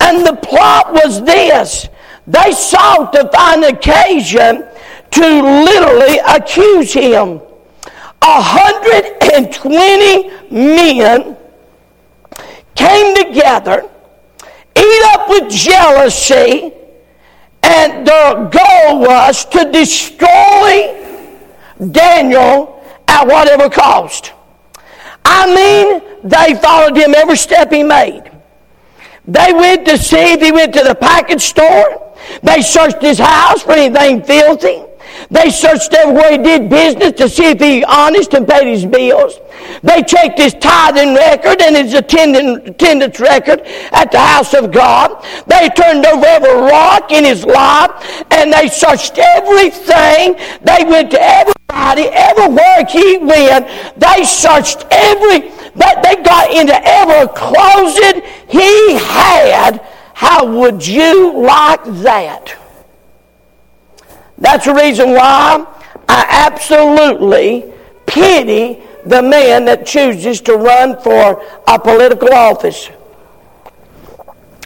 And 0.00 0.26
the 0.26 0.36
plot 0.36 0.92
was 0.92 1.22
this 1.22 1.88
they 2.26 2.52
sought 2.52 3.12
to 3.12 3.28
find 3.32 3.64
occasion 3.64 4.64
to 5.10 5.42
literally 5.64 6.18
accuse 6.18 6.92
him. 6.92 7.40
A 8.22 8.42
120 8.42 10.30
men 10.50 11.36
came 12.74 13.16
together, 13.16 13.88
eat 14.76 15.02
up 15.06 15.28
with 15.28 15.50
jealousy, 15.50 16.72
and 17.62 18.06
the 18.06 18.48
goal 18.52 19.00
was 19.00 19.44
to 19.46 19.70
destroy 19.72 20.94
Daniel 21.90 22.84
at 23.08 23.26
whatever 23.26 23.68
cost. 23.68 24.32
I 25.24 25.46
mean, 25.54 26.00
they 26.22 26.54
followed 26.60 26.96
him 26.96 27.14
every 27.14 27.36
step 27.36 27.72
he 27.72 27.82
made. 27.82 28.30
They 29.30 29.52
went 29.52 29.86
to 29.86 29.96
see 29.96 30.32
if 30.32 30.42
he 30.42 30.50
went 30.50 30.74
to 30.74 30.82
the 30.82 30.94
package 30.94 31.42
store. 31.42 32.16
They 32.42 32.62
searched 32.62 33.00
his 33.00 33.20
house 33.20 33.62
for 33.62 33.72
anything 33.72 34.24
filthy. 34.24 34.89
They 35.30 35.50
searched 35.50 35.92
everywhere 35.92 36.32
he 36.32 36.38
did 36.38 36.68
business 36.68 37.12
to 37.12 37.28
see 37.28 37.46
if 37.46 37.60
he 37.60 37.84
honest 37.84 38.34
and 38.34 38.46
paid 38.46 38.66
his 38.66 38.84
bills. 38.84 39.38
They 39.82 40.02
checked 40.02 40.38
his 40.38 40.54
tithing 40.54 41.14
record 41.14 41.60
and 41.62 41.76
his 41.76 41.94
attendance 41.94 43.20
record 43.20 43.60
at 43.92 44.10
the 44.10 44.18
house 44.18 44.54
of 44.54 44.72
God. 44.72 45.24
They 45.46 45.68
turned 45.70 46.04
over 46.06 46.26
every 46.26 46.54
rock 46.54 47.12
in 47.12 47.24
his 47.24 47.44
life 47.44 48.24
and 48.30 48.52
they 48.52 48.68
searched 48.68 49.18
everything. 49.18 50.36
They 50.62 50.84
went 50.84 51.10
to 51.12 51.20
everybody, 51.20 52.08
everywhere 52.12 52.84
he 52.88 53.18
went. 53.18 53.68
They 53.96 54.24
searched 54.24 54.86
every, 54.90 55.50
but 55.76 56.02
they 56.02 56.22
got 56.22 56.50
into 56.52 56.78
every 56.84 57.28
closet 57.34 58.24
he 58.48 58.94
had 58.94 59.80
how 60.20 60.44
would 60.44 60.86
you 60.86 61.32
like 61.40 61.82
that? 62.02 62.54
That's 64.40 64.64
the 64.64 64.74
reason 64.74 65.10
why 65.10 65.66
I 66.08 66.26
absolutely 66.46 67.72
pity 68.06 68.80
the 69.04 69.22
man 69.22 69.64
that 69.66 69.86
chooses 69.86 70.40
to 70.42 70.54
run 70.54 71.00
for 71.02 71.44
a 71.66 71.78
political 71.78 72.32
office. 72.32 72.90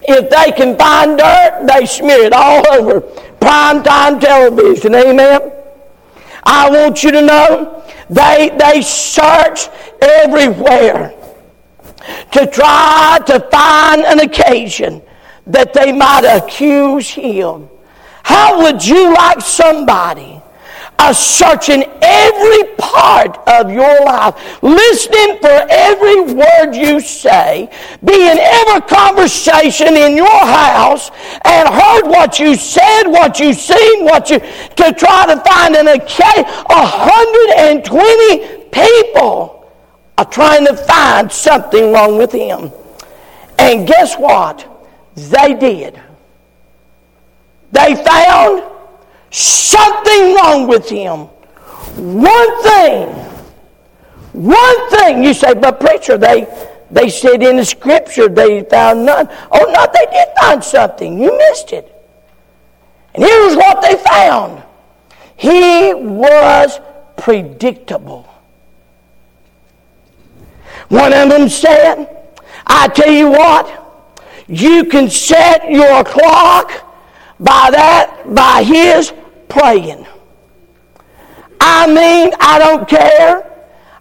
If 0.07 0.31
they 0.31 0.53
can 0.53 0.77
find 0.77 1.19
dirt, 1.19 1.67
they 1.67 1.87
smear 1.87 2.25
it 2.25 2.33
all 2.33 2.63
over 2.73 3.01
prime 3.01 3.83
time 3.83 4.21
television. 4.21 4.95
Amen. 4.95 5.53
I 6.45 6.71
want 6.71 7.03
you 7.03 7.11
to 7.11 7.23
know 7.23 7.85
they, 8.11 8.51
they 8.59 8.83
search 8.83 9.69
everywhere 10.01 11.15
to 12.33 12.47
try 12.47 13.19
to 13.27 13.41
find 13.51 14.03
an 14.03 14.21
occasion 14.21 15.03
that 15.47 15.73
they 15.73 15.93
might 15.93 16.25
accuse 16.25 17.09
him. 17.09 17.69
How 18.25 18.63
would 18.63 18.85
you 18.85 19.15
like 19.15 19.41
somebody 19.43 20.41
are 20.99 21.13
searching 21.13 21.85
every 22.01 22.65
part 22.79 23.37
of 23.49 23.71
your 23.71 24.05
life, 24.05 24.63
listening 24.63 25.39
for 25.41 25.67
every 25.69 26.23
word 26.33 26.73
you 26.73 27.01
say, 27.01 27.69
be 28.03 28.15
in 28.15 28.39
every 28.39 28.81
conversation 28.89 29.95
in 29.97 30.17
your 30.17 30.47
house, 30.47 31.11
and 31.45 31.69
heard 31.69 32.09
what 32.09 32.41
you 32.41 32.55
said, 32.55 33.03
what 33.05 33.39
you 33.39 33.53
seen, 33.53 34.05
what 34.05 34.31
you 34.31 34.39
to 34.39 34.95
try 34.95 35.27
to 35.27 35.37
find 35.47 35.77
an 35.77 35.89
okay. 35.89 36.43
120 36.43 38.71
people 38.71 39.71
are 40.17 40.25
trying 40.25 40.65
to 40.67 40.75
find 40.75 41.31
something 41.31 41.93
wrong 41.93 42.17
with 42.17 42.33
him. 42.33 42.73
And 43.59 43.87
guess 43.87 44.17
what? 44.17 44.67
They 45.15 45.53
did. 45.55 46.01
They 47.75 47.97
found 47.97 48.63
something 49.31 50.35
wrong 50.37 50.69
with 50.69 50.89
him. 50.89 51.27
One 51.97 52.63
thing. 52.63 53.09
One 54.33 54.91
thing. 54.91 55.25
You 55.25 55.35
say, 55.35 55.55
but 55.55 55.81
preacher, 55.81 56.17
they 56.17 56.47
they 56.93 57.09
said 57.09 57.43
in 57.43 57.57
the 57.57 57.65
scripture 57.65 58.29
they 58.29 58.63
found 58.63 59.05
none. 59.05 59.29
Oh 59.51 59.73
no, 59.73 59.87
they 59.93 60.07
did 60.13 60.29
find 60.41 60.63
something. 60.63 61.21
You 61.21 61.37
missed 61.37 61.73
it. 61.73 61.91
And 63.15 63.25
here's 63.25 63.57
what 63.57 63.83
they 63.83 63.97
found. 63.97 64.63
He 65.37 65.95
was 65.95 66.79
predictable. 67.17 68.29
One 70.91 71.13
of 71.13 71.29
them 71.29 71.49
said, 71.49 72.07
I 72.69 72.87
tell 72.89 73.11
you 73.11 73.31
what, 73.31 73.67
you 74.47 74.85
can 74.85 75.11
set 75.11 75.69
your 75.69 76.05
clock 76.05 76.84
by 77.41 77.71
that, 77.71 78.35
by 78.35 78.63
his 78.63 79.13
praying. 79.49 80.07
I 81.61 81.87
mean, 81.87 82.33
I 82.41 82.59
don't 82.59 82.89
care. 82.89 83.51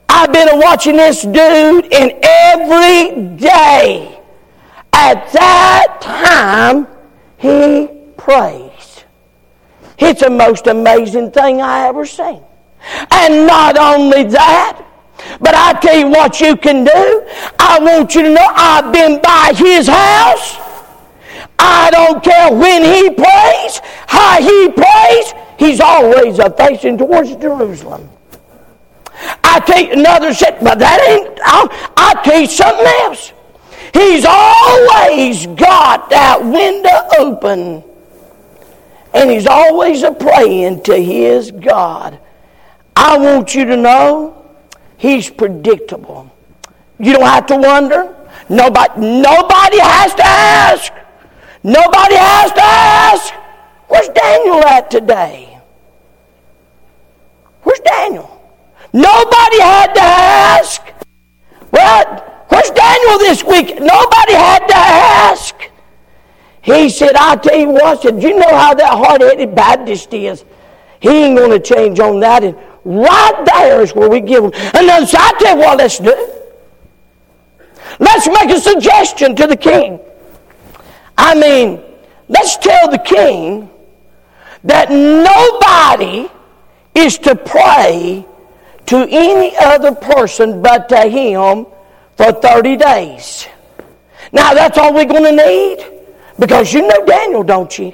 I've 0.10 0.32
been 0.32 0.60
watching 0.60 0.98
this 0.98 1.22
dude, 1.22 1.92
and 1.92 2.14
every 2.24 3.36
day 3.38 4.20
at 4.92 5.32
that 5.32 6.00
time, 6.02 6.88
he 7.38 7.88
prays. 8.18 9.06
It's 9.98 10.22
the 10.22 10.30
most 10.30 10.68
amazing 10.68 11.32
thing 11.32 11.62
I 11.62 11.88
ever 11.88 12.06
seen. 12.06 12.42
And 13.12 13.48
not 13.48 13.78
only 13.78 14.24
that, 14.24 14.86
but 15.40 15.56
I 15.56 15.74
tell 15.80 15.98
you 15.98 16.08
what 16.08 16.40
you 16.42 16.56
can 16.58 16.84
do. 16.84 17.28
I 17.60 17.80
want 17.82 18.14
you 18.14 18.24
to 18.24 18.30
know 18.30 18.48
I've 18.50 18.92
been 18.92 19.22
by 19.22 19.54
his 19.56 19.88
house. 19.88 20.58
I 21.66 21.90
don't 21.92 22.22
care 22.22 22.52
when 22.52 22.84
he 22.84 23.10
prays, 23.10 23.80
how 24.06 24.42
he 24.42 24.70
prays. 24.70 25.34
He's 25.58 25.80
always 25.80 26.38
facing 26.58 26.98
towards 26.98 27.34
Jerusalem. 27.38 28.10
I 29.46 29.62
tell 29.62 29.82
you 29.82 29.94
another 29.94 30.34
set, 30.34 30.62
but 30.62 30.78
that 30.80 31.00
ain't, 31.08 31.40
I'll, 31.46 31.70
I'll 31.96 32.22
tell 32.22 32.42
you 32.42 32.48
something 32.48 32.86
else. 32.86 33.32
He's 33.94 34.26
always 34.28 35.48
got 35.48 36.10
that 36.10 36.44
window 36.44 37.08
open. 37.18 37.84
And 39.14 39.32
he's 39.32 39.48
always 39.48 40.04
a 40.04 40.12
praying 40.12 40.84
to 40.84 41.02
his 41.02 41.52
God. 41.52 42.20
I 42.94 43.18
want 43.18 43.56
you 43.56 43.64
to 43.66 43.78
know 43.78 44.52
he's 44.98 45.30
predictable. 45.30 46.30
You 47.00 47.14
don't 47.14 47.24
have 47.24 47.46
to 47.46 47.56
wonder. 47.56 48.14
Nobody, 48.50 49.00
nobody 49.00 49.80
has 49.80 50.14
to 50.16 50.26
ask. 50.26 50.92
Nobody 51.64 52.16
has 52.16 52.52
to 52.52 52.62
ask. 52.62 53.34
Where's 53.88 54.10
Daniel 54.10 54.66
at 54.66 54.92
today? 54.92 55.60
Where's 57.62 57.80
Daniel? 57.80 58.30
Nobody 58.92 59.62
had 59.62 59.94
to 59.94 60.02
ask. 60.02 60.82
Well, 61.72 62.46
where's 62.50 62.70
Daniel 62.72 63.18
this 63.20 63.44
week? 63.44 63.80
Nobody 63.80 64.34
had 64.34 64.68
to 64.68 64.76
ask. 64.76 65.56
He 66.62 66.90
said, 66.90 67.16
I'll 67.16 67.40
tell 67.40 67.58
you 67.58 67.70
what, 67.70 68.02
said, 68.02 68.22
you 68.22 68.38
know 68.38 68.56
how 68.56 68.74
that 68.74 68.90
hard-headed 68.90 69.56
Baptist 69.56 70.14
is. 70.14 70.46
He 71.00 71.10
ain't 71.10 71.38
going 71.38 71.52
to 71.52 71.60
change 71.60 72.00
on 72.00 72.20
that. 72.22 72.44
And 72.44 72.58
right 72.86 73.44
there 73.46 73.82
is 73.82 73.94
where 73.94 74.10
we 74.10 74.22
give 74.22 74.44
him. 74.44 74.52
And 74.74 74.88
then 74.88 75.06
so 75.06 75.18
I 75.20 75.34
tell 75.40 75.58
you 75.58 75.64
what 75.64 75.78
let's 75.78 75.98
do. 75.98 76.10
It. 76.10 76.40
Let's 78.00 78.28
make 78.28 78.50
a 78.50 78.60
suggestion 78.60 79.36
to 79.36 79.48
the 79.48 79.58
king. 79.58 80.00
I 81.18 81.36
mean, 81.36 81.82
let's 82.28 82.58
tell 82.58 82.90
the 82.90 82.98
king 82.98 83.70
that 84.64 84.90
nobody 84.90 86.30
is 86.96 87.18
to 87.20 87.36
pray 87.36 88.26
to 88.86 89.08
any 89.10 89.56
other 89.58 89.94
person 89.94 90.62
but 90.62 90.90
to 90.90 91.02
him 91.08 91.66
for 92.16 92.32
30 92.32 92.78
days. 92.78 93.48
Now, 94.32 94.54
that's 94.54 94.78
all 94.78 94.94
we're 94.94 95.06
going 95.06 95.24
to 95.24 95.46
need 95.46 95.86
because 96.40 96.74
you 96.74 96.88
know 96.88 97.06
Daniel, 97.06 97.44
don't 97.44 97.78
you? 97.78 97.94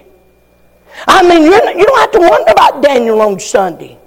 I 1.08 1.24
mean, 1.24 1.44
you 1.44 1.52
don't 1.52 2.00
have 2.00 2.12
to 2.12 2.20
wonder 2.20 2.52
about 2.52 2.82
Daniel 2.82 3.22
on 3.22 3.40
Sunday. 3.40 3.98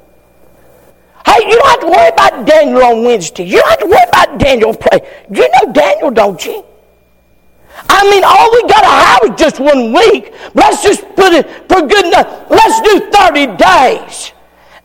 Hey, 1.25 1.48
you 1.48 1.57
don't 1.57 1.68
have 1.68 1.81
to 1.81 1.87
worry 1.87 2.09
about 2.09 2.46
Daniel 2.46 2.85
on 2.85 3.05
Wednesday. 3.05 3.44
You 3.44 3.61
don't 3.61 3.70
have 3.70 3.79
to 3.79 3.87
worry 3.87 4.09
about 4.09 4.38
Daniel 4.38 4.75
pray. 4.75 5.01
You 5.31 5.48
know 5.48 5.72
Daniel, 5.72 6.11
don't 6.11 6.44
you? 6.44 6.64
I 7.94 8.09
mean, 8.11 8.24
all 8.24 8.50
we 8.50 8.62
got 8.62 8.81
to 8.81 8.88
have 8.88 9.35
is 9.35 9.38
just 9.38 9.61
one 9.61 9.92
week. 9.92 10.33
Let's 10.55 10.83
just 10.83 11.02
put 11.14 11.35
it 11.35 11.46
for 11.68 11.87
good 11.87 12.07
enough. 12.07 12.50
Let's 12.50 12.81
do 12.81 13.11
30 13.11 13.57
days 13.57 14.33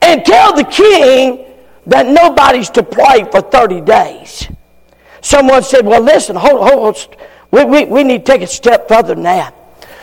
and 0.01 0.25
tell 0.25 0.53
the 0.53 0.65
king 0.65 1.45
that 1.85 2.05
nobody's 2.05 2.69
to 2.71 2.83
pray 2.83 3.23
for 3.31 3.39
30 3.39 3.81
days. 3.81 4.49
Someone 5.21 5.63
said, 5.63 5.85
well, 5.85 6.01
listen, 6.01 6.35
hold, 6.35 6.59
hold, 6.59 6.97
hold. 6.97 7.15
We, 7.49 7.63
we, 7.63 7.85
we 7.85 8.03
need 8.03 8.25
to 8.25 8.31
take 8.31 8.41
a 8.41 8.47
step 8.47 8.89
further 8.89 9.15
than 9.15 9.23
that. 9.23 9.55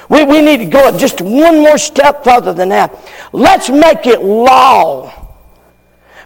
We, 0.08 0.24
we 0.24 0.40
need 0.40 0.58
to 0.58 0.66
go 0.66 0.96
just 0.96 1.20
one 1.20 1.58
more 1.58 1.76
step 1.76 2.24
further 2.24 2.54
than 2.54 2.70
that. 2.70 2.98
Let's 3.32 3.68
make 3.68 4.06
it 4.06 4.22
law. 4.22 5.12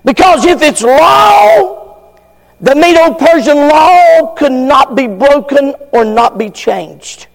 Because 0.05 0.45
if 0.45 0.63
it's 0.63 0.83
law, 0.83 1.78
the 2.61 2.75
Medo-Persian 2.75 3.57
law 3.57 4.35
could 4.35 4.53
not 4.53 4.97
be 4.97 5.07
broken 5.07 5.75
or 5.93 6.05
not 6.05 6.39
be 6.39 6.51
changed. 6.51 7.29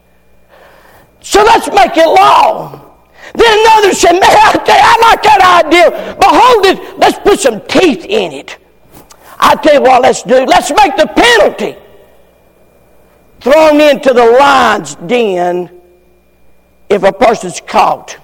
So 1.22 1.44
let's 1.44 1.68
make 1.70 1.96
it 1.96 2.08
law. 2.08 2.94
Then 3.34 3.60
another 3.60 3.94
said, 3.94 4.12
man, 4.12 4.22
I 4.24 4.98
like 5.02 5.24
that 5.24 5.64
idea. 5.66 6.16
Behold 6.20 6.66
it, 6.66 7.00
let's 7.00 7.18
put 7.20 7.40
some 7.40 7.62
teeth 7.68 8.06
in 8.06 8.34
it. 8.34 8.58
I 9.40 9.56
tell 9.56 9.76
you 9.76 9.82
what 9.82 10.02
let's 10.02 10.24
do. 10.24 10.46
Let's 10.46 10.70
make 10.72 10.96
the 10.98 11.08
penalty 11.08 11.78
thrown 13.40 13.82
into 13.82 14.14
the 14.14 14.26
lion's 14.26 14.96
den 14.96 15.82
if 16.90 17.04
a 17.04 17.12
person's 17.12 17.62
caught. 17.62 18.18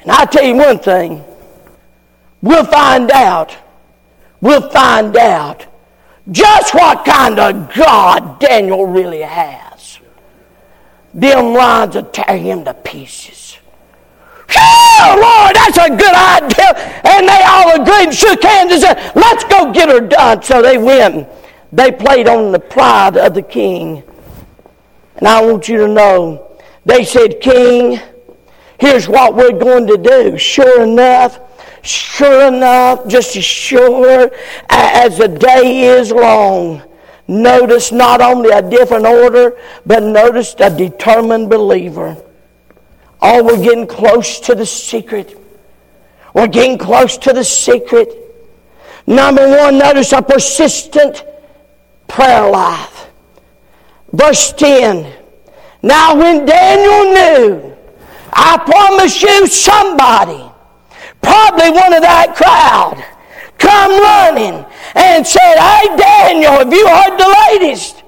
And 0.00 0.10
I 0.10 0.24
tell 0.24 0.44
you 0.44 0.54
one 0.54 0.78
thing, 0.78 1.24
we'll 2.42 2.64
find 2.64 3.10
out 3.10 3.56
we'll 4.40 4.68
find 4.70 5.16
out 5.16 5.66
just 6.30 6.74
what 6.74 7.04
kind 7.04 7.38
of 7.38 7.74
God 7.74 8.40
Daniel 8.40 8.86
really 8.86 9.22
has. 9.22 9.98
Them 11.14 11.54
lions 11.54 11.94
will 11.94 12.04
tear 12.04 12.36
him 12.36 12.64
to 12.64 12.74
pieces. 12.74 13.58
Oh, 14.56 15.14
Lord, 15.20 15.56
that's 15.56 15.78
a 15.78 15.90
good 15.90 16.14
idea. 16.14 17.02
And 17.04 17.28
they 17.28 17.42
all 17.46 17.80
agreed 17.80 18.08
and 18.08 18.14
shook 18.14 18.42
hands 18.42 18.72
and 18.72 18.82
said, 18.82 19.12
let's 19.14 19.44
go 19.44 19.72
get 19.72 19.88
her 19.88 20.00
done. 20.00 20.42
So 20.42 20.62
they 20.62 20.78
went. 20.78 21.28
They 21.72 21.92
played 21.92 22.28
on 22.28 22.52
the 22.52 22.58
pride 22.58 23.16
of 23.16 23.34
the 23.34 23.42
king. 23.42 24.02
And 25.16 25.28
I 25.28 25.44
want 25.44 25.68
you 25.68 25.78
to 25.78 25.88
know, 25.88 26.56
they 26.84 27.04
said, 27.04 27.40
King, 27.40 28.00
here's 28.78 29.08
what 29.08 29.34
we're 29.34 29.58
going 29.58 29.86
to 29.88 29.98
do. 29.98 30.38
Sure 30.38 30.82
enough, 30.82 31.40
Sure 31.88 32.48
enough, 32.48 33.08
just 33.08 33.34
as 33.34 33.44
sure 33.46 34.30
as 34.68 35.16
the 35.16 35.26
day 35.26 35.84
is 35.84 36.12
long, 36.12 36.82
notice 37.26 37.92
not 37.92 38.20
only 38.20 38.50
a 38.50 38.60
different 38.60 39.06
order, 39.06 39.56
but 39.86 40.02
notice 40.02 40.54
a 40.58 40.68
determined 40.68 41.48
believer. 41.48 42.14
Oh, 43.22 43.42
we're 43.42 43.64
getting 43.64 43.86
close 43.86 44.38
to 44.40 44.54
the 44.54 44.66
secret. 44.66 45.40
We're 46.34 46.48
getting 46.48 46.76
close 46.76 47.16
to 47.16 47.32
the 47.32 47.42
secret. 47.42 48.12
Number 49.06 49.48
one, 49.48 49.78
notice 49.78 50.12
a 50.12 50.20
persistent 50.20 51.24
prayer 52.06 52.50
life. 52.50 53.06
Verse 54.12 54.52
10. 54.52 55.10
Now, 55.82 56.14
when 56.14 56.44
Daniel 56.44 57.14
knew, 57.14 57.76
I 58.30 58.58
promise 58.58 59.22
you, 59.22 59.46
somebody 59.46 60.47
probably 61.22 61.70
one 61.70 61.92
of 61.94 62.02
that 62.02 62.34
crowd, 62.36 63.02
come 63.58 63.92
running 64.00 64.64
and 64.94 65.26
said, 65.26 65.56
Hey, 65.56 65.96
Daniel, 65.96 66.52
have 66.52 66.72
you 66.72 66.86
heard 66.88 67.16
the 67.18 67.36
latest? 67.50 68.02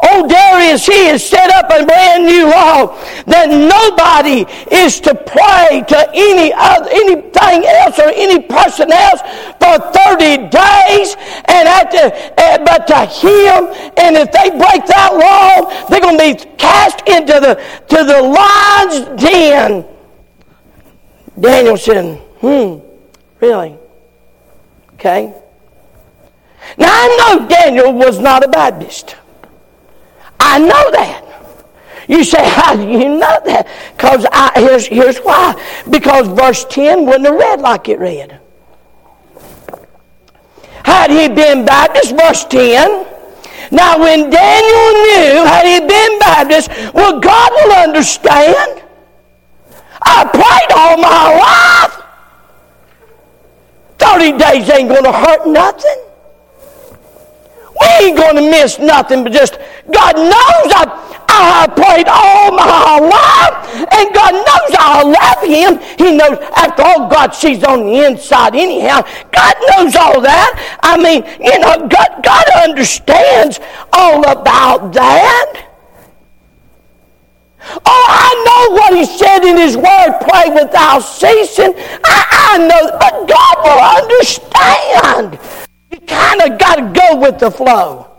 Old 0.00 0.30
Darius, 0.30 0.86
he 0.86 1.06
has 1.06 1.26
set 1.26 1.50
up 1.50 1.66
a 1.66 1.84
brand 1.84 2.24
new 2.24 2.46
law 2.46 2.94
that 3.26 3.50
nobody 3.50 4.46
is 4.70 5.00
to 5.00 5.14
pray 5.14 5.82
to 5.88 6.10
any 6.14 6.52
other, 6.54 6.88
anything 6.90 7.66
else 7.66 7.98
or 7.98 8.10
any 8.14 8.40
person 8.46 8.92
else 8.92 9.20
for 9.58 9.74
30 10.14 10.54
days. 10.54 11.16
And 11.50 11.66
at 11.66 11.90
the, 11.90 12.14
uh, 12.38 12.58
but 12.62 12.86
to 12.86 13.06
him, 13.10 13.74
and 13.98 14.14
if 14.16 14.30
they 14.30 14.50
break 14.50 14.86
that 14.86 15.18
law, 15.18 15.66
they're 15.88 16.00
going 16.00 16.16
to 16.16 16.46
be 16.46 16.56
cast 16.56 17.02
into 17.08 17.40
the, 17.42 17.54
to 17.88 18.04
the 18.04 18.22
lion's 18.22 19.20
den. 19.20 19.84
Daniel 21.40 21.76
said, 21.76 22.22
hmm, 22.40 22.78
really? 23.40 23.76
Okay. 24.94 25.34
Now 26.76 26.88
I 26.90 27.36
know 27.38 27.48
Daniel 27.48 27.92
was 27.92 28.18
not 28.18 28.44
a 28.44 28.48
Baptist. 28.48 29.16
I 30.40 30.58
know 30.58 30.90
that. 30.92 31.24
You 32.08 32.24
say, 32.24 32.48
how 32.48 32.74
do 32.74 32.88
you 32.88 33.08
know 33.18 33.40
that? 33.44 33.68
Because 33.96 34.26
here's, 34.56 34.86
here's 34.86 35.18
why. 35.18 35.54
Because 35.90 36.26
verse 36.28 36.64
10 36.64 37.04
wouldn't 37.04 37.26
have 37.26 37.34
read 37.34 37.60
like 37.60 37.88
it 37.88 37.98
read. 37.98 38.40
Had 40.84 41.10
he 41.10 41.28
been 41.28 41.66
Baptist, 41.66 42.16
verse 42.16 42.44
10, 42.44 43.06
now 43.70 43.98
when 43.98 44.30
Daniel 44.30 44.92
knew, 45.04 45.44
had 45.44 45.66
he 45.66 45.86
been 45.86 46.18
Baptist, 46.18 46.70
well, 46.94 47.20
God 47.20 47.52
will 47.52 47.72
understand. 47.72 48.82
I 50.00 50.24
prayed 50.24 50.72
all 50.74 50.96
my 50.96 51.36
life. 51.36 52.07
30 53.98 54.38
days 54.38 54.70
ain't 54.70 54.88
going 54.88 55.04
to 55.04 55.12
hurt 55.12 55.46
nothing. 55.46 56.04
We 57.80 58.06
ain't 58.06 58.16
going 58.16 58.36
to 58.36 58.42
miss 58.42 58.78
nothing 58.78 59.22
but 59.24 59.32
just, 59.32 59.58
God 59.92 60.16
knows 60.16 60.68
I, 60.74 61.24
I 61.28 61.60
have 61.60 61.76
prayed 61.76 62.08
all 62.08 62.50
my 62.50 62.98
life, 62.98 63.54
and 63.92 64.14
God 64.14 64.32
knows 64.34 64.72
I 64.78 65.02
love 65.04 65.42
Him. 65.46 65.78
He 65.96 66.16
knows, 66.16 66.38
after 66.56 66.82
all, 66.82 67.08
God 67.08 67.34
sees 67.34 67.62
on 67.62 67.86
the 67.86 68.06
inside 68.06 68.56
anyhow. 68.56 69.02
God 69.30 69.54
knows 69.70 69.94
all 69.94 70.20
that. 70.20 70.78
I 70.82 70.96
mean, 70.96 71.24
you 71.40 71.58
know, 71.60 71.86
God, 71.86 72.24
God 72.24 72.44
understands 72.64 73.60
all 73.92 74.28
about 74.28 74.92
that. 74.94 75.67
Oh, 77.70 78.06
I 78.08 78.30
know 78.46 78.74
what 78.74 78.96
he 78.96 79.04
said 79.04 79.44
in 79.44 79.56
his 79.56 79.76
word, 79.76 80.18
pray 80.22 80.50
without 80.50 81.00
ceasing. 81.00 81.74
I, 82.04 82.54
I 82.54 82.58
know, 82.58 82.98
but 82.98 83.28
God 83.28 83.56
will 83.64 83.82
understand. 84.02 85.38
You 85.90 86.00
kind 86.06 86.42
of 86.42 86.58
got 86.58 86.76
to 86.76 87.00
go 87.00 87.16
with 87.16 87.38
the 87.38 87.50
flow. 87.50 88.10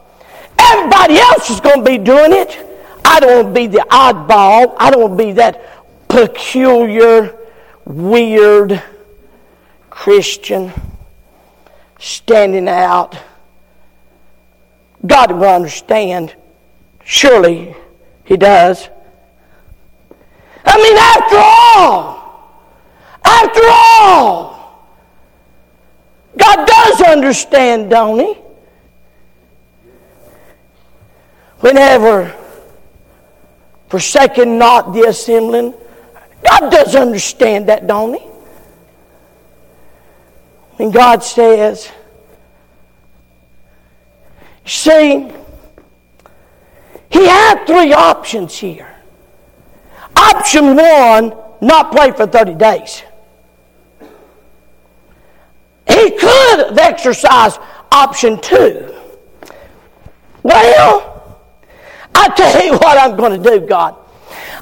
Everybody 0.60 1.18
else 1.18 1.50
is 1.50 1.60
going 1.60 1.84
to 1.84 1.90
be 1.90 1.98
doing 1.98 2.34
it. 2.34 2.66
I 3.06 3.20
don't 3.20 3.46
want 3.46 3.56
to 3.56 3.62
be 3.62 3.68
the 3.68 3.86
oddball. 3.90 4.76
I 4.78 4.92
don't 4.92 5.02
want 5.02 5.18
to 5.18 5.26
be 5.26 5.32
that 5.34 6.08
peculiar, 6.08 7.36
weird 7.86 8.84
Christian 9.90 10.72
standing 11.98 12.68
out. 12.68 13.18
God 15.06 15.32
will 15.32 15.46
understand. 15.46 16.36
Surely 17.04 17.76
He 18.26 18.38
does. 18.38 18.90
I 20.72 20.78
mean, 20.78 20.98
after 20.98 21.38
all, 21.40 22.20
after 23.26 23.62
all, 23.66 25.00
God 26.38 26.68
does 26.68 27.02
understand, 27.02 27.90
don't 27.90 28.20
He? 28.20 28.38
Whenever 31.62 32.36
forsaking 33.88 34.60
not 34.60 34.94
the 34.94 35.08
assembling, 35.08 35.74
God 36.48 36.70
does 36.70 36.96
understand 36.96 37.68
that, 37.70 37.88
don't 37.88 38.14
He? 38.14 38.26
When 40.78 40.92
God 40.92 41.24
says, 41.24 41.92
see, 44.66 45.32
He 47.10 47.26
had 47.26 47.66
three 47.66 47.92
options 47.92 48.56
here. 48.56 48.89
Option 50.30 50.76
one, 50.76 51.34
not 51.62 51.92
pray 51.92 52.12
for 52.12 52.28
30 52.28 52.56
days. 52.56 53.04
He 55.88 56.12
could 56.12 56.60
have 56.60 56.78
exercised 56.78 57.60
option 57.92 58.40
two. 58.40 58.94
Well, 60.44 61.40
I 62.14 62.30
tell 62.30 62.64
you 62.64 62.74
what 62.74 62.98
I'm 62.98 63.18
going 63.18 63.42
to 63.42 63.50
do, 63.50 63.66
God. 63.66 63.96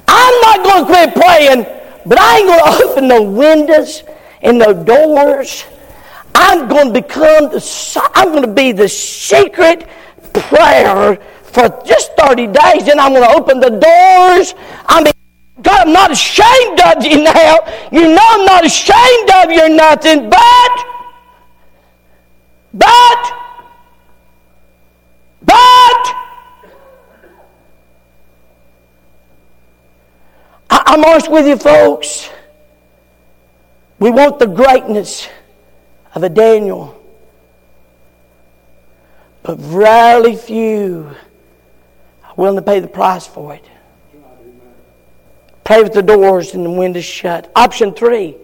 I'm 0.07 0.41
not 0.41 0.63
going 0.63 0.85
to 0.85 0.91
quit 0.91 1.13
praying, 1.15 1.63
but 2.05 2.19
I 2.19 2.37
ain't 2.37 2.47
going 2.47 2.59
to 2.59 2.85
open 2.85 3.07
no 3.07 3.23
windows 3.23 4.03
and 4.41 4.57
no 4.57 4.73
doors. 4.73 5.65
I'm 6.33 6.67
going 6.67 6.93
to 6.93 7.01
become 7.01 7.49
the, 7.49 8.11
I'm 8.15 8.29
going 8.29 8.43
to 8.43 8.53
be 8.53 8.71
the 8.71 8.87
secret 8.87 9.87
prayer 10.33 11.17
for 11.43 11.83
just 11.85 12.11
30 12.17 12.47
days, 12.47 12.87
and 12.87 12.99
I'm 12.99 13.13
going 13.13 13.27
to 13.27 13.35
open 13.35 13.59
the 13.59 13.71
doors. 13.71 14.53
I 14.87 15.03
mean, 15.03 15.13
God, 15.67 15.87
I'm 15.87 15.93
not 15.93 16.11
ashamed 16.11 16.79
of 16.79 17.03
you 17.03 17.23
now. 17.23 17.57
You 17.91 18.15
know 18.15 18.25
I'm 18.29 18.45
not 18.45 18.65
ashamed 18.65 19.29
of 19.43 19.51
you 19.51 19.65
or 19.65 19.69
nothing, 19.69 20.29
but 20.29 20.85
but, 22.77 23.33
but, 25.41 26.15
I'm 30.69 31.03
honest 31.03 31.31
with 31.31 31.47
you, 31.47 31.57
folks. 31.57 32.29
We 33.99 34.11
want 34.11 34.37
the 34.37 34.45
greatness 34.45 35.27
of 36.13 36.21
a 36.21 36.29
Daniel, 36.29 37.03
but 39.41 39.57
rarely 39.59 40.35
few 40.35 41.15
are 42.23 42.33
willing 42.35 42.57
to 42.57 42.61
pay 42.61 42.79
the 42.79 42.87
price 42.87 43.25
for 43.25 43.55
it. 43.55 43.65
Pray 45.67 45.83
with 45.83 45.91
the 45.91 46.01
doors 46.01 46.53
and 46.53 46.65
the 46.65 46.71
windows 46.71 47.03
shut. 47.03 47.51
Option 47.53 47.93
three. 47.93 48.37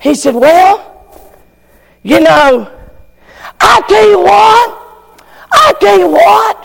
He 0.00 0.14
said, 0.14 0.34
Well, 0.34 0.80
you 2.02 2.20
know, 2.20 2.72
I 3.60 3.82
tell 3.86 4.08
you 4.08 4.18
what, 4.18 5.20
I 5.52 5.74
tell 5.78 5.98
you 5.98 6.08
what, 6.08 6.56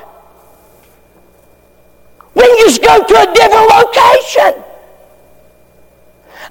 we 2.34 2.44
can 2.44 2.58
just 2.60 2.82
go 2.82 3.04
to 3.04 3.30
a 3.30 3.34
different 3.34 3.68
location. 3.76 4.64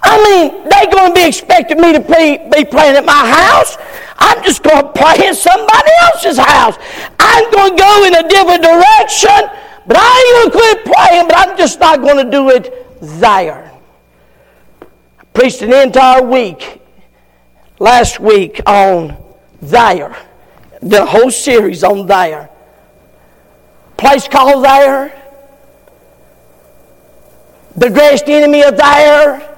I 0.02 0.20
mean, 0.28 0.68
they're 0.68 0.92
going 0.92 1.14
to 1.14 1.18
be 1.18 1.26
expecting 1.26 1.80
me 1.80 1.94
to 1.94 2.00
be, 2.00 2.36
be 2.52 2.66
praying 2.66 2.96
at 2.96 3.06
my 3.06 3.32
house. 3.32 3.78
I'm 4.18 4.44
just 4.44 4.62
going 4.62 4.84
to 4.84 4.92
pray 4.92 5.26
in 5.26 5.34
somebody 5.34 5.90
else's 6.02 6.36
house. 6.36 6.76
I'm 7.18 7.50
going 7.50 7.78
to 7.78 7.82
go 7.82 8.04
in 8.04 8.14
a 8.14 8.28
different 8.28 8.62
direction, 8.62 9.40
but 9.86 9.96
I 9.96 10.12
ain't 10.20 10.36
going 10.36 10.50
to 10.50 10.84
quit 10.84 10.94
praying, 10.94 11.28
but 11.28 11.36
I'm 11.38 11.56
just 11.56 11.80
not 11.80 12.02
going 12.02 12.22
to 12.22 12.30
do 12.30 12.50
it 12.50 12.82
there. 13.02 13.70
I 15.20 15.24
preached 15.34 15.60
an 15.60 15.74
entire 15.74 16.22
week 16.22 16.80
last 17.78 18.20
week 18.20 18.62
on 18.66 19.16
there 19.60 20.16
did 20.82 21.00
a 21.00 21.06
whole 21.06 21.30
series 21.30 21.84
on 21.84 22.06
there. 22.06 22.50
Place 23.96 24.26
called 24.26 24.64
there. 24.64 25.18
The 27.76 27.88
greatest 27.88 28.24
enemy 28.28 28.62
of 28.64 28.76
there. 28.76 29.48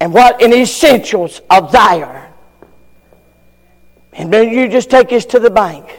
And 0.00 0.14
what 0.14 0.40
in 0.40 0.52
essentials 0.52 1.40
of 1.50 1.72
there. 1.72 2.32
And 4.12 4.32
then 4.32 4.50
you 4.50 4.68
just 4.68 4.90
take 4.90 5.08
this 5.08 5.26
to 5.26 5.40
the 5.40 5.50
bank. 5.50 5.98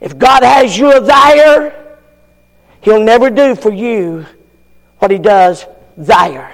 If 0.00 0.18
God 0.18 0.42
has 0.42 0.76
you 0.78 0.92
a 0.92 1.00
there, 1.00 1.83
He'll 2.84 3.02
never 3.02 3.30
do 3.30 3.54
for 3.56 3.72
you 3.72 4.26
what 4.98 5.10
He 5.10 5.18
does 5.18 5.66
there. 5.96 6.52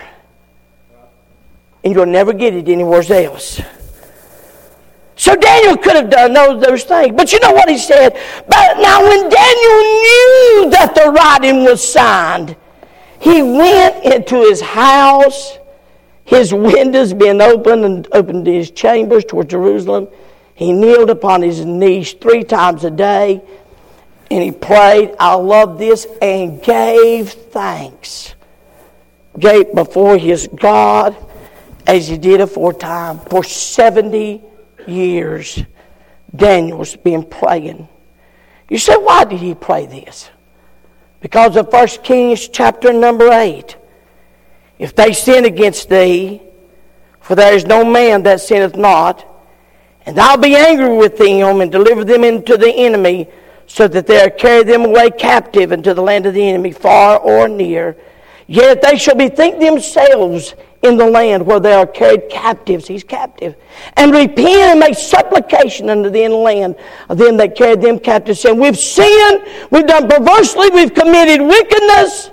And 1.83 1.95
you'll 1.95 2.07
never 2.07 2.33
get 2.33 2.55
it 2.55 2.69
anywhere 2.69 3.03
else. 3.11 3.61
So 5.17 5.37
Daniel 5.37 5.77
could 5.77 5.97
have 5.97 6.09
done 6.09 6.33
those, 6.33 6.63
those 6.63 6.85
things. 6.85 7.15
But 7.15 7.33
you 7.33 7.41
know 7.41 7.53
what 7.53 7.69
he 7.69 7.77
said? 7.77 8.15
But 8.49 8.81
now 8.81 9.03
when 9.03 9.29
Daniel 9.29 9.81
knew 10.03 10.71
that 10.71 10.93
the 10.95 11.11
writing 11.11 11.63
was 11.65 11.87
signed, 11.87 12.57
he 13.21 13.43
went 13.43 14.03
into 14.03 14.41
his 14.41 14.63
house, 14.63 15.59
his 16.25 16.55
windows 16.55 17.13
being 17.13 17.43
open 17.43 17.85
and 17.85 18.09
opened 18.13 18.47
his 18.47 18.71
chambers 18.71 19.27
toward 19.27 19.51
Jerusalem. 19.51 20.09
He 20.55 20.73
kneeled 20.73 21.11
upon 21.11 21.43
his 21.43 21.67
knees 21.67 22.15
three 22.15 22.43
times 22.43 22.85
a 22.85 22.91
day 22.91 23.43
and 24.31 24.43
he 24.43 24.53
prayed. 24.53 25.15
I 25.19 25.35
love 25.35 25.79
this 25.79 26.07
and 26.23 26.63
gave 26.63 27.31
thanks. 27.31 28.35
Gave 29.39 29.75
before 29.75 30.17
his 30.19 30.49
God 30.49 31.17
as 31.87 32.09
he 32.09 32.19
did 32.19 32.41
aforetime 32.41 33.19
for 33.19 33.43
70 33.43 34.43
years, 34.87 35.63
Daniel's 36.35 36.97
been 36.97 37.25
praying. 37.25 37.89
You 38.69 38.79
say, 38.79 38.97
why 38.97 39.25
did 39.25 39.41
he 39.41 39.55
pray 39.55 39.87
this? 39.87 40.31
Because 41.21 41.57
of 41.57 41.73
1 41.73 41.89
Kings 42.05 42.49
chapter 42.49 42.93
number 42.93 43.31
8. 43.33 43.77
If 44.79 44.95
they 44.95 45.13
sin 45.13 45.45
against 45.45 45.89
thee, 45.89 46.41
for 47.21 47.35
there 47.35 47.55
is 47.55 47.67
no 47.67 47.85
man 47.85 48.23
that 48.23 48.41
sinneth 48.41 48.77
not, 48.77 49.27
and 50.07 50.19
I'll 50.19 50.39
be 50.39 50.57
angry 50.57 50.97
with 50.97 51.19
them 51.19 51.61
and 51.61 51.71
deliver 51.71 52.05
them 52.05 52.25
into 52.25 52.57
the 52.57 52.73
enemy, 52.73 53.29
so 53.71 53.87
that 53.87 54.05
they 54.05 54.21
are 54.21 54.31
carried 54.31 54.67
them 54.67 54.85
away 54.85 55.11
captive 55.11 55.71
into 55.71 55.95
the 55.95 56.03
land 56.03 56.27
of 56.27 56.35
the 56.35 56.43
enemy, 56.43 56.73
far 56.73 57.19
or 57.21 57.47
near. 57.47 57.97
Yet 58.49 58.83
they 58.83 58.99
shall 58.99 59.15
bethink 59.15 59.61
themselves 59.61 60.57
in 60.83 60.97
the 60.97 61.07
land 61.07 61.47
where 61.47 61.61
they 61.61 61.73
are 61.73 61.87
carried 61.87 62.29
captives. 62.29 62.89
He's 62.89 63.05
captive. 63.05 63.55
And 63.97 64.11
repent 64.11 64.49
and 64.49 64.81
make 64.81 64.97
supplication 64.99 65.89
unto 65.89 66.11
the 66.11 66.27
land 66.27 66.75
of 67.09 67.19
them 67.19 67.37
that 67.37 67.55
carried 67.55 67.81
them 67.81 68.01
captive, 68.01 68.37
saying, 68.37 68.59
We've 68.59 68.77
sinned, 68.77 69.45
we've 69.71 69.87
done 69.87 70.09
perversely, 70.09 70.69
we've 70.71 70.93
committed 70.93 71.41
wickedness. 71.41 72.33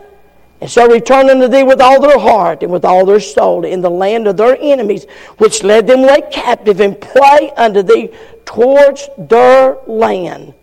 And 0.60 0.72
so 0.72 0.88
return 0.88 1.30
unto 1.30 1.48
thee 1.48 1.62
with 1.62 1.80
all 1.80 2.02
their 2.02 2.18
heart 2.18 2.64
and 2.64 2.72
with 2.72 2.84
all 2.84 3.06
their 3.06 3.20
soul 3.20 3.64
in 3.64 3.82
the 3.82 3.92
land 3.92 4.26
of 4.26 4.38
their 4.38 4.58
enemies, 4.60 5.06
which 5.38 5.62
led 5.62 5.86
them 5.86 6.00
away 6.00 6.24
captive, 6.32 6.80
and 6.82 7.00
pray 7.00 7.52
unto 7.56 7.84
thee 7.84 8.10
towards 8.44 9.08
their 9.20 9.78
land, 9.86 10.56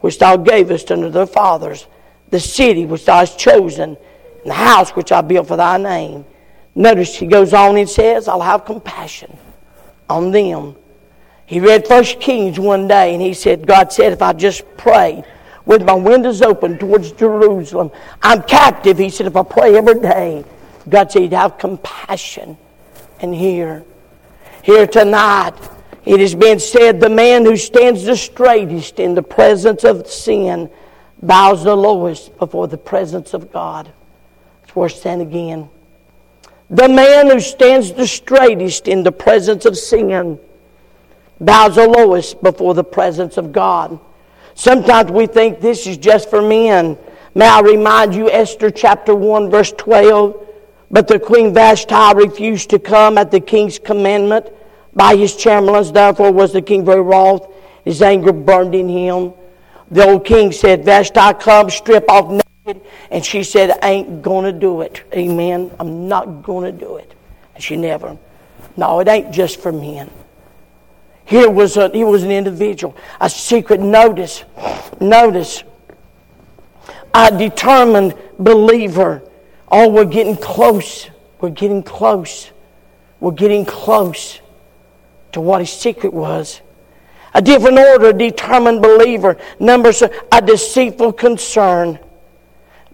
which 0.00 0.18
thou 0.18 0.36
gavest 0.36 0.90
unto 0.90 1.10
their 1.10 1.26
fathers, 1.26 1.86
the 2.30 2.40
city 2.40 2.86
which 2.86 3.04
thou 3.04 3.18
hast 3.18 3.38
chosen, 3.38 3.96
and 4.42 4.50
the 4.50 4.54
house 4.54 4.90
which 4.90 5.12
I 5.12 5.20
built 5.20 5.48
for 5.48 5.56
thy 5.56 5.78
name. 5.78 6.24
Notice 6.74 7.16
he 7.16 7.26
goes 7.26 7.52
on 7.52 7.76
and 7.76 7.88
says, 7.88 8.28
I'll 8.28 8.40
have 8.40 8.64
compassion 8.64 9.36
on 10.08 10.30
them. 10.30 10.76
He 11.46 11.60
read 11.60 11.88
First 11.88 12.20
Kings 12.20 12.58
one 12.58 12.86
day, 12.86 13.14
and 13.14 13.22
he 13.22 13.34
said, 13.34 13.66
God 13.66 13.92
said, 13.92 14.12
if 14.12 14.22
I 14.22 14.32
just 14.32 14.64
prayed, 14.76 15.24
with 15.68 15.84
my 15.84 15.92
windows 15.92 16.40
open 16.40 16.78
towards 16.78 17.12
Jerusalem. 17.12 17.92
I'm 18.22 18.42
captive. 18.42 18.96
He 18.96 19.10
said, 19.10 19.26
if 19.26 19.36
I 19.36 19.42
pray 19.42 19.76
every 19.76 20.00
day, 20.00 20.42
God 20.88 21.12
said, 21.12 21.22
He'd 21.22 21.34
have 21.34 21.58
compassion. 21.58 22.56
And 23.20 23.34
here, 23.34 23.84
here 24.62 24.86
tonight, 24.86 25.52
it 26.04 26.20
has 26.20 26.34
been 26.34 26.58
said, 26.58 27.00
the 27.00 27.10
man 27.10 27.44
who 27.44 27.56
stands 27.56 28.04
the 28.04 28.16
straightest 28.16 28.98
in 28.98 29.14
the 29.14 29.22
presence 29.22 29.84
of 29.84 30.06
sin 30.06 30.70
bows 31.22 31.64
the 31.64 31.76
lowest 31.76 32.36
before 32.38 32.68
the 32.68 32.78
presence 32.78 33.34
of 33.34 33.52
God. 33.52 33.90
It's 34.62 34.74
worth 34.74 34.96
saying 34.96 35.20
again. 35.20 35.68
The 36.70 36.88
man 36.88 37.30
who 37.30 37.40
stands 37.40 37.92
the 37.92 38.06
straightest 38.06 38.88
in 38.88 39.02
the 39.02 39.12
presence 39.12 39.64
of 39.64 39.76
sin 39.76 40.38
bows 41.40 41.76
the 41.76 41.88
lowest 41.88 42.42
before 42.42 42.74
the 42.74 42.84
presence 42.84 43.36
of 43.36 43.52
God. 43.52 43.98
Sometimes 44.54 45.10
we 45.10 45.26
think 45.26 45.60
this 45.60 45.86
is 45.86 45.96
just 45.96 46.30
for 46.30 46.42
men. 46.42 46.98
May 47.34 47.46
I 47.46 47.60
remind 47.60 48.14
you, 48.14 48.30
Esther 48.30 48.70
chapter 48.70 49.14
1, 49.14 49.50
verse 49.50 49.72
12. 49.72 50.46
But 50.90 51.06
the 51.06 51.18
queen 51.18 51.54
Vashti 51.54 52.14
refused 52.14 52.70
to 52.70 52.78
come 52.78 53.18
at 53.18 53.30
the 53.30 53.40
king's 53.40 53.78
commandment 53.78 54.46
by 54.94 55.16
his 55.16 55.36
chamberlains. 55.36 55.92
Therefore 55.92 56.32
was 56.32 56.52
the 56.52 56.62
king 56.62 56.84
very 56.84 57.00
wroth. 57.00 57.48
His 57.84 58.02
anger 58.02 58.32
burned 58.32 58.74
in 58.74 58.88
him. 58.88 59.32
The 59.90 60.06
old 60.06 60.24
king 60.24 60.52
said, 60.52 60.84
Vashti, 60.84 61.32
come, 61.40 61.70
strip 61.70 62.08
off 62.10 62.30
naked. 62.30 62.82
And 63.10 63.24
she 63.24 63.42
said, 63.42 63.78
I 63.82 63.90
ain't 63.90 64.22
going 64.22 64.44
to 64.44 64.58
do 64.58 64.82
it. 64.82 65.02
Amen. 65.14 65.70
I'm 65.80 66.08
not 66.08 66.42
going 66.42 66.70
to 66.70 66.78
do 66.78 66.96
it. 66.96 67.14
And 67.54 67.64
she 67.64 67.76
never. 67.76 68.18
No, 68.76 69.00
it 69.00 69.08
ain't 69.08 69.32
just 69.32 69.60
for 69.60 69.72
men. 69.72 70.10
Here 71.24 71.50
was 71.50 71.76
a, 71.76 71.90
he 71.90 72.04
was 72.04 72.22
an 72.22 72.30
individual, 72.30 72.96
a 73.20 73.28
secret 73.28 73.80
notice. 73.80 74.44
Notice, 75.00 75.62
a 77.12 77.36
determined 77.36 78.14
believer. 78.38 79.22
Oh, 79.70 79.90
we're 79.90 80.04
getting 80.04 80.36
close. 80.36 81.10
We're 81.40 81.50
getting 81.50 81.82
close. 81.82 82.50
We're 83.20 83.32
getting 83.32 83.66
close 83.66 84.40
to 85.32 85.40
what 85.40 85.60
his 85.60 85.70
secret 85.70 86.12
was. 86.12 86.60
A 87.34 87.42
different 87.42 87.78
order, 87.78 88.08
a 88.08 88.12
determined 88.12 88.82
believer. 88.82 89.36
Numbers, 89.60 90.02
a 90.02 90.42
deceitful 90.42 91.12
concern. 91.12 91.98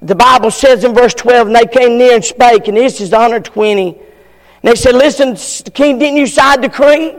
The 0.03 0.14
Bible 0.14 0.51
says 0.51 0.85
in 0.85 0.94
verse 0.94 1.14
12, 1.14 1.47
and 1.47 1.57
they 1.57 1.66
came 1.66 1.97
near 1.97 2.14
and 2.14 2.25
spake, 2.25 2.68
and 2.68 2.77
this 2.77 3.01
is 3.01 3.11
120. 3.11 3.88
And 3.88 3.99
they 4.62 4.75
said, 4.75 4.94
Listen, 4.94 5.37
King, 5.73 5.99
didn't 5.99 6.16
you 6.16 6.27
sign 6.27 6.61
decree? 6.61 7.16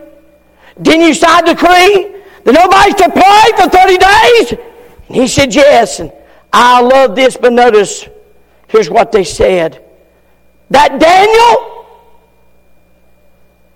Didn't 0.82 1.02
you 1.02 1.14
sign 1.14 1.46
decree 1.46 2.22
that 2.44 2.54
nobody's 2.54 2.96
to 2.96 3.10
pray 3.10 3.64
for 3.64 3.70
30 3.70 3.98
days? 3.98 4.66
And 5.08 5.16
he 5.16 5.28
said, 5.28 5.56
Yes. 5.56 6.00
And 6.00 6.12
I 6.52 6.82
love 6.82 7.16
this, 7.16 7.38
but 7.38 7.54
notice, 7.54 8.08
here's 8.68 8.90
what 8.90 9.12
they 9.12 9.24
said. 9.24 9.84
That 10.70 11.00
Daniel, 11.00 11.86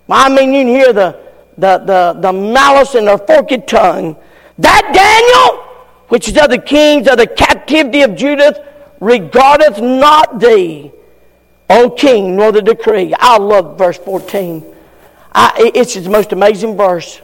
I 0.10 0.30
mean, 0.30 0.54
you 0.54 0.64
can 0.64 0.68
hear 0.68 0.94
the, 0.94 1.29
the, 1.60 1.78
the, 1.80 2.20
the 2.20 2.34
malice 2.34 2.96
in 2.96 3.06
their 3.06 3.18
forked 3.18 3.68
tongue. 3.68 4.16
That 4.58 4.92
Daniel, 4.94 5.64
which 6.08 6.28
is 6.28 6.38
of 6.38 6.50
the 6.50 6.58
kings 6.58 7.08
of 7.08 7.18
the 7.18 7.28
captivity 7.28 8.02
of 8.02 8.16
Judah, 8.16 8.66
regardeth 9.00 9.80
not 9.80 10.40
thee, 10.40 10.92
O 11.70 11.90
king, 11.90 12.36
nor 12.36 12.52
the 12.52 12.62
decree. 12.62 13.14
I 13.18 13.38
love 13.38 13.78
verse 13.78 13.98
14. 13.98 14.66
I, 15.32 15.72
it's 15.76 15.94
the 15.94 16.10
most 16.10 16.32
amazing 16.32 16.76
verse. 16.76 17.22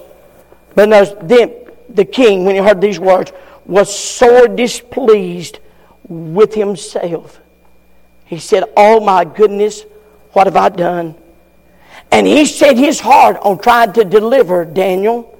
But 0.76 0.90
no, 0.90 1.06
then 1.06 1.54
the 1.90 2.06
king, 2.06 2.46
when 2.46 2.56
he 2.56 2.62
heard 2.62 2.82
these 2.82 3.00
words, 3.00 3.32
was 3.66 3.94
sore 3.94 4.48
displeased 4.48 5.60
with 6.08 6.54
himself. 6.54 7.40
He 8.26 8.40
said, 8.40 8.66
Oh 8.78 9.00
my 9.00 9.26
goodness, 9.26 9.84
what 10.34 10.48
have 10.48 10.56
I 10.56 10.70
done? 10.70 11.16
And 12.12 12.26
he 12.26 12.46
set 12.46 12.78
his 12.78 13.00
heart 13.00 13.38
on 13.42 13.60
trying 13.60 13.94
to 13.94 14.06
deliver 14.06 14.64
Daniel. 14.66 15.32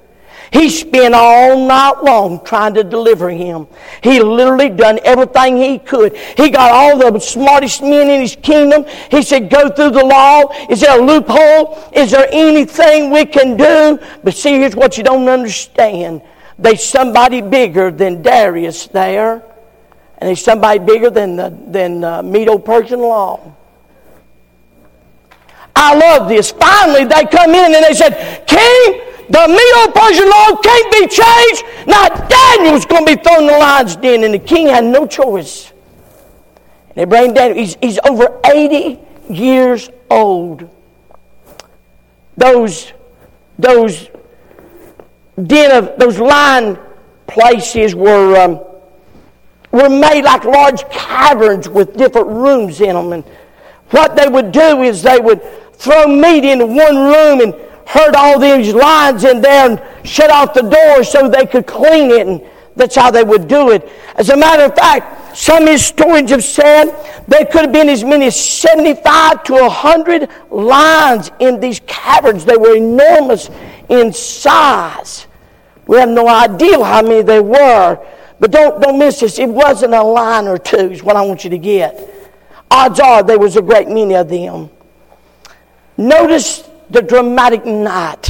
He 0.52 0.68
spent 0.70 1.14
all 1.14 1.66
night 1.66 2.04
long 2.04 2.44
trying 2.44 2.74
to 2.74 2.84
deliver 2.84 3.30
him. 3.30 3.66
He 4.02 4.20
literally 4.20 4.68
done 4.68 5.00
everything 5.04 5.56
he 5.56 5.78
could. 5.78 6.16
He 6.16 6.50
got 6.50 6.70
all 6.70 7.10
the 7.10 7.18
smartest 7.18 7.82
men 7.82 8.08
in 8.08 8.20
his 8.20 8.36
kingdom. 8.36 8.84
He 9.10 9.22
said, 9.22 9.50
go 9.50 9.68
through 9.68 9.90
the 9.90 10.04
law. 10.04 10.44
Is 10.70 10.80
there 10.80 11.00
a 11.00 11.02
loophole? 11.02 11.90
Is 11.92 12.12
there 12.12 12.28
anything 12.30 13.10
we 13.10 13.24
can 13.24 13.56
do? 13.56 13.98
But 14.22 14.34
see, 14.34 14.52
here's 14.52 14.76
what 14.76 14.96
you 14.96 15.02
don't 15.02 15.28
understand. 15.28 16.22
There's 16.58 16.84
somebody 16.84 17.40
bigger 17.40 17.90
than 17.90 18.22
Darius 18.22 18.86
there. 18.86 19.42
And 20.18 20.28
there's 20.28 20.42
somebody 20.42 20.78
bigger 20.78 21.10
than 21.10 21.36
the, 21.36 21.50
than 21.66 22.00
the 22.00 22.22
Medo-Persian 22.22 23.00
law. 23.00 23.55
I 25.76 25.94
love 25.94 26.28
this. 26.28 26.50
Finally, 26.52 27.04
they 27.04 27.24
come 27.26 27.50
in 27.50 27.74
and 27.74 27.84
they 27.84 27.94
said, 27.94 28.46
King, 28.46 29.00
the 29.28 29.46
Medo-Persian 29.46 30.28
law 30.28 30.56
can't 30.62 30.92
be 30.92 31.06
changed. 31.06 31.64
Now 31.86 32.08
Daniel's 32.08 32.86
going 32.86 33.04
to 33.06 33.16
be 33.16 33.22
thrown 33.22 33.42
in 33.42 33.46
the 33.46 33.58
lion's 33.58 33.96
den, 33.96 34.24
and 34.24 34.32
the 34.32 34.38
king 34.38 34.68
had 34.68 34.84
no 34.84 35.06
choice. 35.06 35.72
And 36.88 36.96
they 36.96 37.04
bring 37.04 37.34
Daniel. 37.34 37.58
He's, 37.58 37.76
he's 37.82 37.98
over 38.08 38.40
80 38.44 38.98
years 39.28 39.90
old. 40.10 40.68
Those, 42.36 42.92
those 43.58 44.08
den 45.42 45.70
of 45.72 45.98
those 45.98 46.18
lion 46.18 46.78
places 47.26 47.94
were 47.94 48.36
um, 48.36 48.60
were 49.72 49.88
made 49.88 50.22
like 50.22 50.44
large 50.44 50.88
caverns 50.90 51.68
with 51.68 51.96
different 51.96 52.28
rooms 52.28 52.80
in 52.80 52.94
them. 52.94 53.12
And 53.12 53.24
what 53.90 54.16
they 54.16 54.28
would 54.28 54.52
do 54.52 54.82
is 54.82 55.02
they 55.02 55.18
would 55.18 55.42
throw 55.78 56.06
meat 56.06 56.44
into 56.44 56.66
one 56.66 56.96
room 56.96 57.40
and 57.40 57.54
herd 57.86 58.14
all 58.16 58.38
these 58.38 58.74
lions 58.74 59.24
in 59.24 59.40
there 59.40 59.70
and 59.70 60.08
shut 60.08 60.30
off 60.30 60.54
the 60.54 60.62
doors 60.62 61.10
so 61.10 61.28
they 61.28 61.46
could 61.46 61.66
clean 61.66 62.10
it. 62.10 62.26
And 62.26 62.42
that's 62.74 62.96
how 62.96 63.10
they 63.10 63.24
would 63.24 63.48
do 63.48 63.70
it. 63.70 63.88
As 64.16 64.28
a 64.28 64.36
matter 64.36 64.64
of 64.64 64.74
fact, 64.74 65.36
some 65.36 65.66
historians 65.66 66.30
have 66.30 66.44
said 66.44 66.86
there 67.28 67.44
could 67.44 67.62
have 67.62 67.72
been 67.72 67.88
as 67.88 68.02
many 68.02 68.26
as 68.26 68.40
75 68.40 69.44
to 69.44 69.52
100 69.52 70.30
lions 70.50 71.30
in 71.38 71.60
these 71.60 71.80
caverns. 71.86 72.44
They 72.44 72.56
were 72.56 72.76
enormous 72.76 73.50
in 73.88 74.12
size. 74.12 75.26
We 75.86 75.98
have 75.98 76.08
no 76.08 76.26
idea 76.26 76.82
how 76.82 77.02
many 77.02 77.22
they 77.22 77.40
were. 77.40 78.04
But 78.40 78.50
don't, 78.50 78.82
don't 78.82 78.98
miss 78.98 79.20
this. 79.20 79.38
It 79.38 79.48
wasn't 79.48 79.94
a 79.94 80.02
lion 80.02 80.46
or 80.48 80.58
two, 80.58 80.90
is 80.90 81.02
what 81.02 81.16
I 81.16 81.22
want 81.22 81.44
you 81.44 81.50
to 81.50 81.58
get. 81.58 82.12
Odds 82.70 83.00
are 83.00 83.22
there 83.22 83.38
was 83.38 83.56
a 83.56 83.62
great 83.62 83.88
many 83.88 84.14
of 84.14 84.28
them. 84.28 84.70
Notice 85.96 86.68
the 86.90 87.02
dramatic 87.02 87.64
night. 87.64 88.28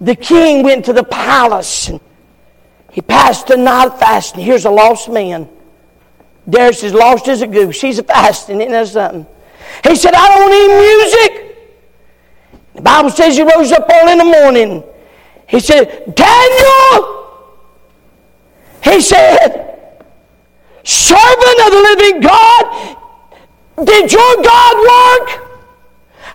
The 0.00 0.14
king 0.14 0.62
went 0.62 0.84
to 0.86 0.92
the 0.92 1.04
palace 1.04 1.88
and 1.88 2.00
he 2.92 3.00
passed 3.00 3.48
the 3.48 3.56
night 3.56 3.98
fasting. 3.98 4.42
Here's 4.42 4.64
a 4.64 4.70
lost 4.70 5.08
man. 5.08 5.48
Darius 6.48 6.82
is 6.82 6.92
lost 6.92 7.28
as 7.28 7.42
a 7.42 7.46
goose. 7.46 7.80
He's 7.80 7.98
a 7.98 8.02
fasting, 8.02 8.60
isn't 8.60 8.86
something? 8.86 9.26
He 9.84 9.96
said, 9.96 10.14
I 10.14 10.28
don't 10.34 10.50
need 10.50 10.70
music. 10.78 11.56
The 12.74 12.82
Bible 12.82 13.10
says 13.10 13.36
he 13.36 13.42
rose 13.42 13.72
up 13.72 13.88
early 13.90 14.12
in 14.12 14.18
the 14.18 14.24
morning. 14.24 14.84
He 15.48 15.60
said, 15.60 16.14
Daniel! 16.14 17.16
He 18.82 19.00
said, 19.00 19.66
Servant 20.84 21.60
of 21.66 21.72
the 21.72 21.82
living 21.82 22.20
God, 22.20 22.96
did 23.84 24.12
your 24.12 24.42
God 24.42 24.76
work? 24.88 25.46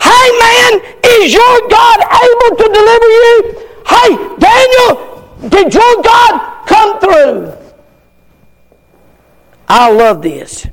Hey 0.02 0.28
man, 0.40 0.82
is 1.06 1.34
your 1.34 1.70
God 1.70 2.00
able 2.02 2.56
to 2.58 2.68
deliver 2.74 3.10
you? 3.20 3.68
Hey, 3.88 4.10
Daniel, 4.40 5.50
did 5.50 5.74
your 5.74 6.02
God 6.02 6.66
come 6.66 7.00
through? 7.00 7.54
I 9.68 9.92
love 9.92 10.22
this. 10.22 10.68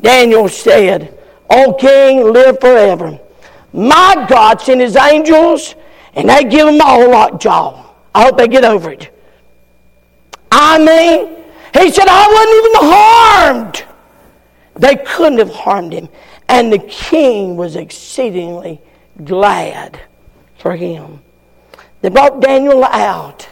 Daniel 0.00 0.48
said, 0.48 1.18
O 1.48 1.74
king, 1.74 2.32
live 2.32 2.58
forever. 2.60 3.18
My 3.72 4.26
God 4.28 4.60
sent 4.60 4.80
his 4.80 4.96
angels 4.96 5.74
and 6.14 6.28
they 6.28 6.44
give 6.44 6.66
them 6.66 6.80
all 6.80 7.10
lockjaw. 7.10 7.86
I 8.14 8.24
hope 8.24 8.36
they 8.36 8.48
get 8.48 8.64
over 8.64 8.90
it. 8.90 9.10
I 10.50 10.78
mean, 10.78 11.44
he 11.72 11.90
said, 11.90 12.06
I 12.08 12.26
wasn't 12.28 12.56
even 12.58 12.92
harmed. 12.92 13.84
They 14.74 14.96
couldn't 14.96 15.38
have 15.38 15.54
harmed 15.54 15.92
him. 15.92 16.08
And 16.52 16.70
the 16.70 16.80
king 16.80 17.56
was 17.56 17.76
exceedingly 17.76 18.78
glad 19.24 19.98
for 20.58 20.76
him. 20.76 21.22
They 22.02 22.10
brought 22.10 22.40
Daniel 22.40 22.84
out. 22.84 23.48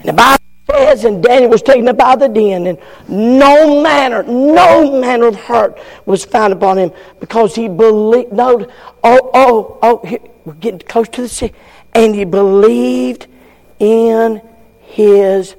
And 0.00 0.10
the 0.10 0.12
Bible 0.12 0.44
says, 0.70 1.06
and 1.06 1.22
Daniel 1.22 1.48
was 1.48 1.62
taken 1.62 1.88
up 1.88 1.98
out 2.00 2.20
of 2.20 2.34
the 2.34 2.40
den, 2.40 2.66
and 2.66 2.78
no 3.08 3.82
manner, 3.82 4.24
no 4.24 5.00
manner 5.00 5.28
of 5.28 5.36
hurt 5.36 5.78
was 6.04 6.26
found 6.26 6.52
upon 6.52 6.76
him 6.76 6.92
because 7.18 7.54
he 7.54 7.66
believed. 7.66 8.30
No, 8.30 8.70
oh, 9.02 9.30
oh, 9.32 9.78
oh, 9.80 10.06
here, 10.06 10.20
we're 10.44 10.52
getting 10.52 10.80
close 10.80 11.08
to 11.08 11.22
the 11.22 11.28
sea. 11.30 11.52
And 11.94 12.14
he 12.14 12.26
believed 12.26 13.26
in 13.78 14.42
his 14.80 15.56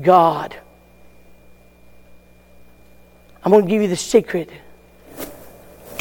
God. 0.00 0.56
I'm 3.44 3.50
going 3.50 3.64
to 3.64 3.68
give 3.68 3.82
you 3.82 3.88
the 3.88 3.96
secret 3.96 4.50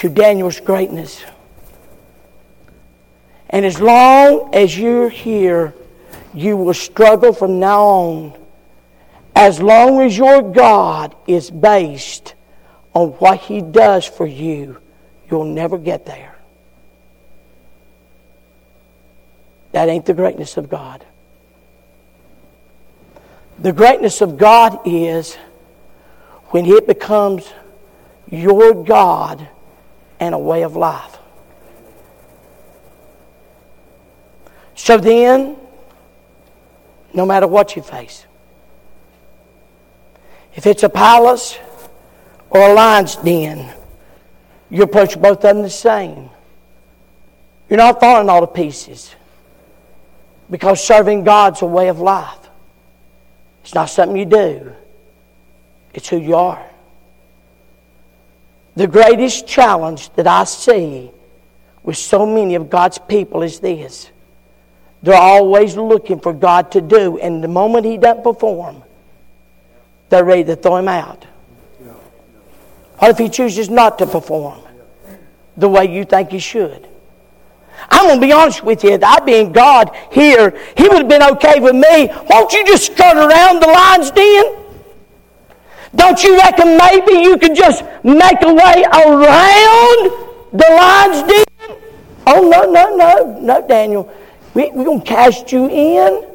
to 0.01 0.09
Daniel's 0.09 0.59
greatness. 0.59 1.23
And 3.51 3.63
as 3.63 3.79
long 3.79 4.49
as 4.51 4.75
you're 4.75 5.09
here, 5.09 5.75
you 6.33 6.57
will 6.57 6.73
struggle 6.73 7.33
from 7.33 7.59
now 7.59 7.83
on. 7.83 8.33
As 9.35 9.61
long 9.61 10.01
as 10.01 10.17
your 10.17 10.41
God 10.41 11.15
is 11.27 11.51
based 11.51 12.33
on 12.95 13.09
what 13.09 13.41
He 13.41 13.61
does 13.61 14.03
for 14.03 14.25
you, 14.25 14.81
you'll 15.29 15.45
never 15.45 15.77
get 15.77 16.07
there. 16.07 16.35
That 19.73 19.87
ain't 19.87 20.07
the 20.07 20.15
greatness 20.15 20.57
of 20.57 20.67
God. 20.67 21.05
The 23.59 23.71
greatness 23.71 24.21
of 24.21 24.39
God 24.39 24.79
is 24.83 25.35
when 26.47 26.65
it 26.65 26.87
becomes 26.87 27.47
your 28.31 28.83
God 28.83 29.47
and 30.21 30.35
a 30.35 30.37
way 30.37 30.61
of 30.61 30.77
life. 30.77 31.17
So 34.75 34.97
then, 34.97 35.57
no 37.13 37.25
matter 37.25 37.47
what 37.47 37.75
you 37.75 37.81
face, 37.81 38.25
if 40.55 40.65
it's 40.67 40.83
a 40.83 40.89
palace 40.89 41.57
or 42.51 42.61
a 42.61 42.73
lion's 42.73 43.15
den, 43.17 43.73
you 44.69 44.83
approach 44.83 45.19
both 45.19 45.37
of 45.37 45.41
them 45.41 45.63
the 45.63 45.69
same. 45.69 46.29
You're 47.67 47.77
not 47.77 47.99
falling 47.99 48.29
all 48.29 48.41
to 48.41 48.47
pieces 48.47 49.15
because 50.49 50.83
serving 50.83 51.23
God's 51.23 51.61
a 51.61 51.65
way 51.65 51.87
of 51.87 51.99
life. 51.99 52.37
It's 53.63 53.73
not 53.73 53.85
something 53.85 54.17
you 54.17 54.25
do, 54.25 54.75
it's 55.93 56.09
who 56.09 56.17
you 56.17 56.35
are. 56.35 56.70
The 58.81 58.87
greatest 58.87 59.45
challenge 59.45 60.09
that 60.13 60.25
I 60.25 60.43
see 60.43 61.11
with 61.83 61.97
so 61.97 62.25
many 62.25 62.55
of 62.55 62.67
God's 62.67 62.97
people 62.97 63.43
is 63.43 63.59
this. 63.59 64.09
They're 65.03 65.13
always 65.13 65.77
looking 65.77 66.19
for 66.19 66.33
God 66.33 66.71
to 66.71 66.81
do, 66.81 67.19
and 67.19 67.43
the 67.43 67.47
moment 67.47 67.85
He 67.85 67.99
doesn't 67.99 68.23
perform, 68.23 68.81
they're 70.09 70.25
ready 70.25 70.45
to 70.45 70.55
throw 70.55 70.77
Him 70.77 70.87
out. 70.87 71.27
What 72.97 73.11
if 73.11 73.19
He 73.19 73.29
chooses 73.29 73.69
not 73.69 73.99
to 73.99 74.07
perform 74.07 74.61
the 75.57 75.69
way 75.69 75.85
you 75.85 76.03
think 76.03 76.31
He 76.31 76.39
should? 76.39 76.87
I'm 77.87 78.07
going 78.07 78.19
to 78.19 78.25
be 78.25 78.33
honest 78.33 78.63
with 78.63 78.83
you. 78.83 78.93
If 78.93 79.03
I 79.03 79.19
being 79.19 79.51
God 79.51 79.95
here, 80.11 80.59
He 80.75 80.87
would 80.87 80.97
have 80.97 81.07
been 81.07 81.21
okay 81.33 81.59
with 81.59 81.75
me. 81.75 82.09
Won't 82.31 82.51
you 82.51 82.65
just 82.65 82.87
skirt 82.87 83.15
around 83.15 83.61
the 83.61 83.67
lion's 83.67 84.09
den? 84.09 84.60
Don't 85.95 86.23
you 86.23 86.37
reckon 86.37 86.77
maybe 86.77 87.13
you 87.21 87.37
could 87.37 87.55
just 87.55 87.83
make 88.03 88.41
a 88.41 88.53
way 88.53 88.83
around 88.83 89.99
the 90.53 90.65
lion's 90.69 91.23
den? 91.27 91.77
Oh, 92.27 92.47
no, 92.47 92.71
no, 92.71 92.95
no, 92.95 93.39
no, 93.39 93.67
Daniel. 93.67 94.11
We, 94.53 94.69
we're 94.71 94.85
going 94.85 95.01
to 95.01 95.05
cast 95.05 95.51
you 95.51 95.67
in, 95.69 96.25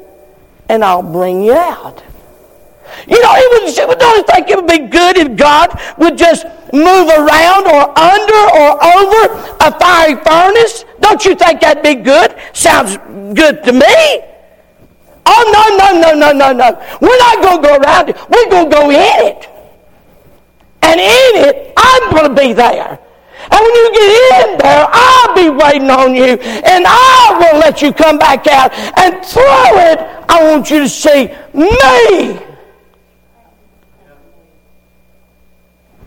and 0.69 0.83
I'll 0.83 1.01
bring 1.01 1.43
you 1.43 1.53
out. 1.53 2.03
You 3.07 3.21
know, 3.21 3.31
it 3.35 3.87
would, 3.87 3.99
don't 3.99 4.17
you 4.17 4.23
think 4.33 4.49
it 4.49 4.55
would 4.55 4.67
be 4.67 4.87
good 4.87 5.17
if 5.17 5.35
God 5.37 5.79
would 5.97 6.17
just 6.17 6.45
move 6.73 7.09
around 7.09 7.67
or 7.67 7.97
under 7.97 8.41
or 8.55 8.83
over 8.83 9.57
a 9.61 9.79
fiery 9.79 10.15
furnace? 10.23 10.85
Don't 10.99 11.23
you 11.25 11.35
think 11.35 11.61
that'd 11.61 11.83
be 11.83 11.95
good? 11.95 12.35
Sounds 12.53 12.97
good 13.33 13.63
to 13.63 13.73
me. 13.73 14.21
Oh, 15.29 15.43
no, 15.51 15.63
no, 15.75 15.99
no, 15.99 16.13
no, 16.13 16.31
no, 16.31 16.53
no. 16.53 16.97
We're 17.01 17.17
not 17.19 17.43
going 17.43 17.61
to 17.61 17.67
go 17.67 17.75
around 17.75 18.09
it. 18.09 18.15
We're 18.29 18.49
going 18.49 18.69
to 18.69 18.75
go 18.75 18.89
in 18.89 19.27
it. 19.27 19.49
And 20.81 21.01
in 21.01 21.49
it, 21.49 21.73
I'm 21.75 22.11
going 22.11 22.33
to 22.33 22.41
be 22.41 22.53
there. 22.53 22.97
And 23.49 23.61
when 23.61 23.75
you 23.75 23.91
get 23.93 24.51
in 24.51 24.57
there, 24.59 24.87
I'll 24.89 25.35
be 25.35 25.49
waiting 25.49 25.89
on 25.89 26.15
you. 26.15 26.37
And 26.39 26.85
I 26.87 27.37
will 27.39 27.59
let 27.59 27.81
you 27.81 27.91
come 27.91 28.17
back 28.17 28.47
out 28.47 28.73
and 28.73 29.23
through 29.25 29.43
it. 29.43 29.99
I 30.29 30.49
want 30.49 30.69
you 30.71 30.79
to 30.79 30.89
see 30.89 31.27
me. 31.53 32.39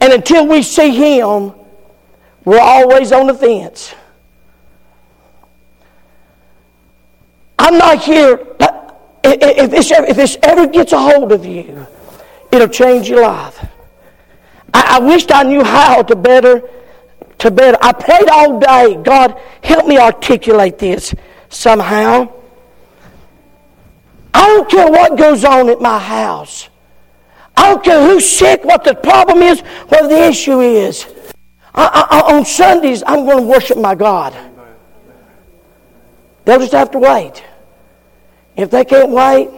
And 0.01 0.15
until 0.15 0.47
we 0.47 0.63
see 0.63 0.91
Him, 0.95 1.53
we're 2.47 2.59
always 2.59 3.13
on 3.13 3.27
the 3.27 3.35
fence. 3.35 3.95
I'm 7.59 7.77
not 7.77 8.03
here. 8.03 8.39
If 9.23 9.71
this, 9.71 9.91
if 9.91 10.17
this 10.17 10.39
ever 10.43 10.67
gets 10.67 10.93
a 10.93 10.99
hold 10.99 11.33
of 11.33 11.45
you, 11.45 11.87
it'll 12.51 12.69
change 12.69 13.09
your 13.09 13.23
life. 13.23 13.67
I, 14.73 14.97
I 14.97 15.01
wished 15.01 15.31
I 15.33 15.43
knew 15.43 15.63
how 15.63 16.03
to 16.03 16.17
better, 16.17 16.63
to 17.39 17.51
better. 17.51 17.77
I 17.83 17.93
prayed 17.93 18.29
all 18.29 18.59
day. 18.59 19.01
God, 19.03 19.39
help 19.63 19.87
me 19.87 19.99
articulate 19.99 20.79
this 20.79 21.15
somehow. 21.49 22.33
I 24.33 24.47
don't 24.47 24.71
care 24.71 24.91
what 24.91 25.19
goes 25.19 25.45
on 25.45 25.69
at 25.69 25.81
my 25.81 25.99
house. 25.99 26.69
I 27.57 27.71
don't 27.71 27.85
care 27.85 28.09
who's 28.09 28.27
sick, 28.27 28.65
what 28.65 28.85
the 28.85 28.95
problem 28.95 29.43
is, 29.43 29.61
what 29.89 30.09
the 30.09 30.29
issue 30.29 30.61
is. 30.61 31.07
I, 31.75 32.07
I, 32.11 32.33
on 32.35 32.45
Sundays, 32.45 33.03
I'm 33.07 33.27
going 33.27 33.39
to 33.39 33.43
worship 33.43 33.77
my 33.77 33.95
God. 33.95 34.35
They'll 36.45 36.59
just 36.59 36.73
have 36.73 36.91
to 36.93 36.99
wait. 36.99 37.45
If 38.57 38.71
they 38.71 38.85
can't 38.85 39.11
wait, 39.11 39.51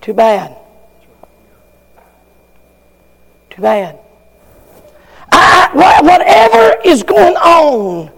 too 0.00 0.14
bad. 0.14 0.56
Too 3.50 3.62
bad. 3.62 3.98
I, 5.30 6.00
whatever 6.02 6.80
is 6.84 7.02
going 7.02 7.36
on 7.36 8.10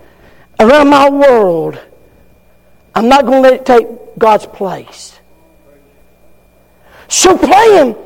around 0.58 0.88
my 0.88 1.08
world, 1.08 1.80
I'm 2.94 3.08
not 3.08 3.24
going 3.24 3.42
to 3.42 3.48
let 3.48 3.60
it 3.60 3.66
take 3.66 3.86
God's 4.18 4.46
place. 4.46 5.18
So 7.08 7.36
playing 7.36 7.96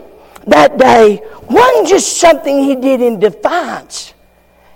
that 0.46 0.78
day 0.78 1.20
wasn't 1.50 1.88
just 1.88 2.18
something 2.18 2.62
he 2.64 2.76
did 2.76 3.00
in 3.00 3.18
defiance. 3.18 4.14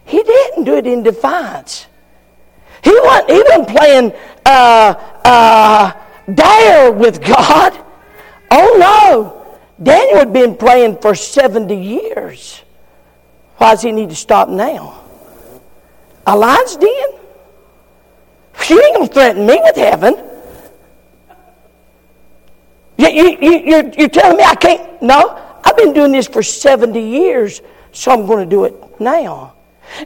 He 0.05 0.23
didn't 0.23 0.65
do 0.65 0.75
it 0.75 0.87
in 0.87 1.03
defiance. 1.03 1.87
He 2.83 2.91
wasn't, 2.91 3.31
he 3.31 3.43
wasn't 3.49 3.69
playing 3.69 4.13
uh, 4.47 4.95
uh, 5.25 5.93
dare 6.33 6.93
with 6.93 7.23
God. 7.25 7.85
Oh 8.51 8.77
no. 8.79 9.35
Daniel 9.83 10.19
had 10.19 10.33
been 10.33 10.57
playing 10.57 10.99
for 10.99 11.15
70 11.15 11.75
years. 11.75 12.63
Why 13.59 13.73
does 13.73 13.83
he 13.83 13.93
need 13.93 14.11
to 14.11 14.17
stop 14.17 14.49
now? 14.49 15.01
A 16.27 16.37
lion's 16.37 16.77
den? 16.77 17.19
You 18.69 18.83
ain't 18.83 18.97
going 18.97 19.09
to 19.09 19.15
threaten 19.15 19.47
me 19.47 19.61
with 19.63 19.77
heaven. 19.77 20.15
You, 22.99 23.09
you, 23.09 23.39
you, 23.41 23.59
you're, 23.65 23.89
you're 23.91 24.09
telling 24.09 24.37
me 24.37 24.43
I 24.43 24.55
can't? 24.57 25.01
No, 25.01 25.61
I've 25.65 25.77
been 25.77 25.93
doing 25.93 26.13
this 26.13 26.27
for 26.27 26.43
70 26.43 27.01
years, 27.01 27.63
so 27.93 28.11
I'm 28.11 28.27
going 28.27 28.45
to 28.45 28.51
do 28.51 28.65
it 28.65 29.01
now. 29.01 29.55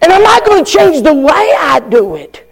And 0.01 0.12
I'm 0.12 0.22
not 0.22 0.44
going 0.44 0.64
to 0.64 0.70
change 0.70 1.03
the 1.03 1.14
way 1.14 1.55
I 1.59 1.82
do 1.88 2.16
it. 2.16 2.49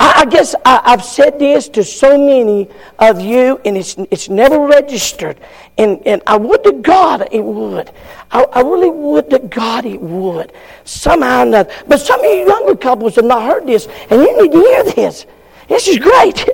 I, 0.00 0.22
I 0.22 0.24
guess 0.24 0.54
I, 0.64 0.80
have 0.90 1.04
said 1.04 1.38
this 1.38 1.68
to 1.68 1.84
so 1.84 2.16
many 2.16 2.68
of 2.98 3.20
you, 3.20 3.60
and 3.66 3.76
it's, 3.76 3.96
it's 4.10 4.30
never 4.30 4.58
registered. 4.58 5.38
And, 5.76 6.04
and 6.06 6.22
I 6.26 6.36
would 6.36 6.64
to 6.64 6.72
God 6.72 7.28
it 7.30 7.44
would. 7.44 7.92
I, 8.30 8.44
I 8.44 8.60
really 8.62 8.88
would 8.88 9.28
to 9.28 9.38
God 9.40 9.84
it 9.84 10.00
would. 10.00 10.52
Somehow 10.84 11.40
or 11.40 11.42
another. 11.42 11.70
But 11.86 12.00
some 12.00 12.18
of 12.18 12.24
you 12.24 12.48
younger 12.48 12.76
couples 12.76 13.16
have 13.16 13.26
not 13.26 13.42
heard 13.42 13.66
this, 13.66 13.88
and 14.08 14.22
you 14.22 14.42
need 14.42 14.52
to 14.52 14.58
hear 14.58 14.84
this. 14.84 15.26
This 15.68 15.86
is 15.86 15.98
great. 15.98 16.48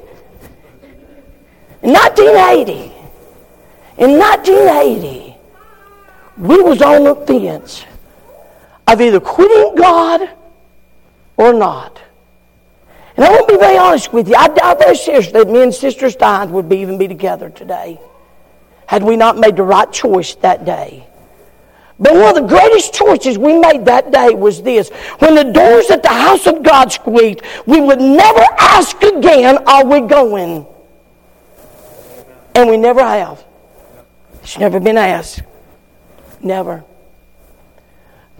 In 1.83 1.93
1980, 1.93 2.93
in 3.99 4.19
1980, 4.19 5.37
we 6.39 6.61
was 6.63 6.83
on 6.83 7.05
the 7.05 7.15
fence 7.15 7.85
of 8.89 9.01
either 9.01 9.21
quitting 9.21 9.77
God 9.77 10.31
or 11.37 11.55
not. 11.55 12.03
And 13.17 13.25
I 13.25 13.31
want 13.31 13.49
to 13.49 13.55
be 13.55 13.61
very 13.61 13.79
honest 13.79 14.13
with 14.13 14.29
you. 14.29 14.35
I 14.35 14.49
doubt 14.49 14.79
very 14.79 14.97
seriously 14.97 15.33
that 15.33 15.49
me 15.49 15.63
and 15.63 15.75
Sister 15.75 16.11
Stein 16.11 16.51
would 16.53 16.69
be, 16.69 16.79
even 16.79 16.99
be 16.99 17.09
together 17.09 17.51
today 17.51 17.99
had 18.87 19.03
we 19.03 19.17
not 19.17 19.37
made 19.37 19.57
the 19.57 19.63
right 19.63 19.91
choice 19.93 20.35
that 20.37 20.65
day. 20.65 21.07
But 21.99 22.15
one 22.15 22.29
of 22.29 22.35
the 22.35 22.49
greatest 22.49 22.95
choices 22.95 23.39
we 23.39 23.59
made 23.59 23.87
that 23.87 24.13
day 24.13 24.35
was 24.35 24.63
this. 24.63 24.91
When 25.19 25.35
the 25.35 25.45
doors 25.45 25.91
at 25.91 26.03
the 26.03 26.11
house 26.11 26.47
of 26.47 26.63
God 26.63 26.93
squeaked, 26.93 27.43
we 27.67 27.81
would 27.81 28.01
never 28.01 28.45
ask 28.59 29.03
again, 29.03 29.59
Are 29.67 29.85
we 29.85 30.03
going? 30.03 30.67
And 32.55 32.71
we 32.71 32.77
never 32.77 33.01
have. 33.03 33.45
It's 34.43 34.59
never 34.59 34.79
been 34.79 34.97
asked. 34.97 35.43
Never. 36.41 36.85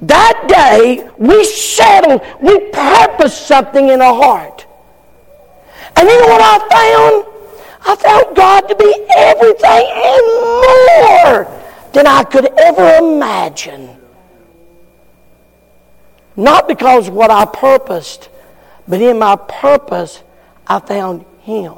That 0.03 0.45
day, 0.47 1.09
we 1.19 1.45
settled, 1.45 2.23
we 2.41 2.71
purposed 2.71 3.47
something 3.47 3.89
in 3.89 4.01
our 4.01 4.15
heart. 4.15 4.56
And 5.97 6.09
you 6.09 6.21
know 6.21 6.27
what 6.27 6.41
I 6.43 6.59
found? 6.69 7.37
I 7.89 7.97
found 7.97 8.37
God 8.37 8.61
to 8.69 8.75
be 8.75 9.07
everything 9.17 9.87
and 9.95 10.27
more 10.63 11.63
than 11.93 12.07
I 12.07 12.25
could 12.25 12.47
ever 12.59 12.97
imagine. 12.97 13.97
Not 16.37 16.69
because 16.69 17.09
of 17.09 17.15
what 17.15 17.31
I 17.31 17.47
purposed, 17.47 18.29
but 18.87 19.01
in 19.01 19.19
my 19.19 19.37
purpose, 19.37 20.23
I 20.67 20.81
found 20.81 21.25
Him. 21.41 21.75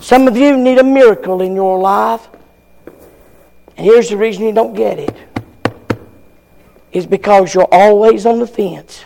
Some 0.00 0.26
of 0.26 0.36
you 0.36 0.56
need 0.56 0.78
a 0.78 0.84
miracle 0.84 1.42
in 1.42 1.54
your 1.54 1.78
life. 1.78 2.26
And 3.76 3.86
here's 3.86 4.08
the 4.08 4.16
reason 4.16 4.44
you 4.44 4.52
don't 4.52 4.74
get 4.74 4.98
it. 4.98 5.14
Is 6.92 7.06
because 7.06 7.54
you're 7.54 7.68
always 7.70 8.24
on 8.24 8.38
the 8.38 8.46
fence 8.46 9.04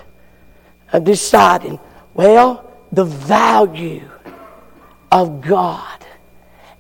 of 0.93 1.05
deciding, 1.05 1.81
well, 2.15 2.73
the 2.93 3.05
value 3.05 4.09
of 5.11 5.41
God. 5.41 5.99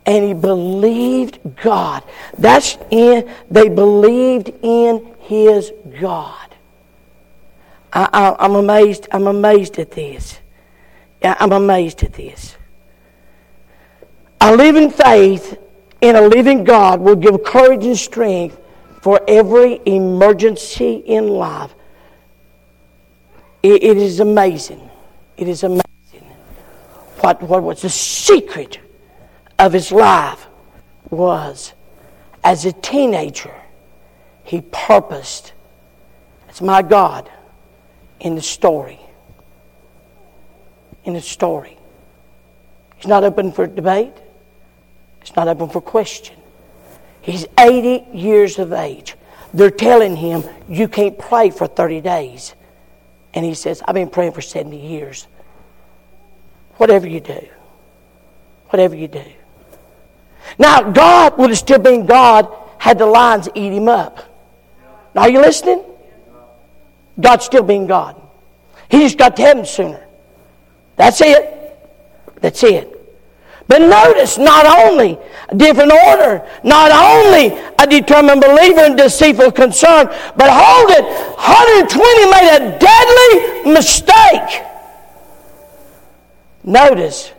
And 0.06 0.24
he 0.24 0.34
believed 0.34 1.38
God. 1.62 2.04
That's 2.36 2.78
in, 2.90 3.30
they 3.50 3.68
believed 3.68 4.52
in 4.62 5.14
his 5.20 5.72
God. 6.00 6.40
I, 7.92 8.36
am 8.38 8.56
amazed, 8.56 9.08
I'm 9.12 9.28
amazed 9.28 9.78
at 9.78 9.92
this. 9.92 10.40
I'm 11.22 11.52
amazed 11.52 12.02
at 12.02 12.12
this. 12.12 12.56
A 14.40 14.54
living 14.54 14.90
faith 14.90 15.56
in 16.00 16.16
a 16.16 16.20
living 16.20 16.64
God 16.64 17.00
will 17.00 17.16
give 17.16 17.42
courage 17.44 17.86
and 17.86 17.96
strength 17.96 18.60
for 19.00 19.20
every 19.26 19.80
emergency 19.86 20.96
in 21.06 21.28
life. 21.28 21.74
it, 23.62 23.82
it 23.82 23.96
is 23.96 24.20
amazing. 24.20 24.90
It 25.36 25.48
is 25.48 25.62
amazing 25.62 25.84
what, 27.24 27.42
what 27.42 27.62
was 27.62 27.82
the 27.82 27.88
secret 27.88 28.78
of 29.58 29.72
his 29.72 29.90
life 29.90 30.46
was 31.10 31.72
as 32.42 32.66
a 32.66 32.72
teenager 32.72 33.54
he 34.42 34.60
purposed 34.60 35.54
as 36.50 36.60
my 36.60 36.82
God 36.82 37.30
in 38.20 38.34
the 38.34 38.42
story. 38.42 39.00
In 41.04 41.14
the 41.14 41.20
story. 41.20 41.78
He's 42.96 43.06
not 43.06 43.24
open 43.24 43.52
for 43.52 43.66
debate. 43.66 44.14
It's 45.22 45.34
not 45.34 45.48
open 45.48 45.70
for 45.70 45.80
question. 45.80 46.36
He's 47.22 47.46
80 47.58 48.16
years 48.16 48.58
of 48.58 48.74
age. 48.74 49.16
They're 49.54 49.70
telling 49.70 50.16
him, 50.16 50.44
You 50.68 50.88
can't 50.88 51.18
pray 51.18 51.48
for 51.48 51.66
30 51.66 52.02
days. 52.02 52.54
And 53.34 53.44
he 53.44 53.54
says, 53.54 53.82
I've 53.86 53.94
been 53.94 54.10
praying 54.10 54.32
for 54.32 54.40
70 54.40 54.76
years. 54.76 55.26
Whatever 56.76 57.06
you 57.06 57.20
do, 57.20 57.48
whatever 58.68 58.94
you 58.94 59.08
do. 59.08 59.24
Now, 60.58 60.82
God 60.82 61.36
would 61.38 61.50
have 61.50 61.58
still 61.58 61.78
been 61.78 62.06
God 62.06 62.52
had 62.78 62.98
the 62.98 63.06
lions 63.06 63.48
eat 63.54 63.72
him 63.72 63.88
up. 63.88 64.30
Now, 65.14 65.22
are 65.22 65.30
you 65.30 65.40
listening? 65.40 65.82
God's 67.20 67.44
still 67.44 67.62
being 67.62 67.86
God. 67.86 68.20
He 68.90 68.98
just 69.00 69.18
got 69.18 69.36
to 69.36 69.42
heaven 69.42 69.64
sooner. 69.64 70.04
That's 70.96 71.20
it. 71.20 71.78
That's 72.40 72.62
it. 72.62 72.93
But 73.66 73.80
notice, 73.80 74.36
not 74.36 74.66
only 74.66 75.18
a 75.48 75.54
different 75.54 75.92
order, 75.92 76.46
not 76.62 76.90
only 76.92 77.58
a 77.78 77.86
determined 77.86 78.42
believer 78.42 78.80
and 78.80 78.96
deceitful 78.96 79.52
concern, 79.52 80.06
but 80.36 80.50
hold 80.50 80.90
it, 80.90 81.04
120 81.04 82.30
made 82.30 82.56
a 82.56 82.78
deadly 82.78 83.72
mistake. 83.72 84.62
Notice, 86.62 87.32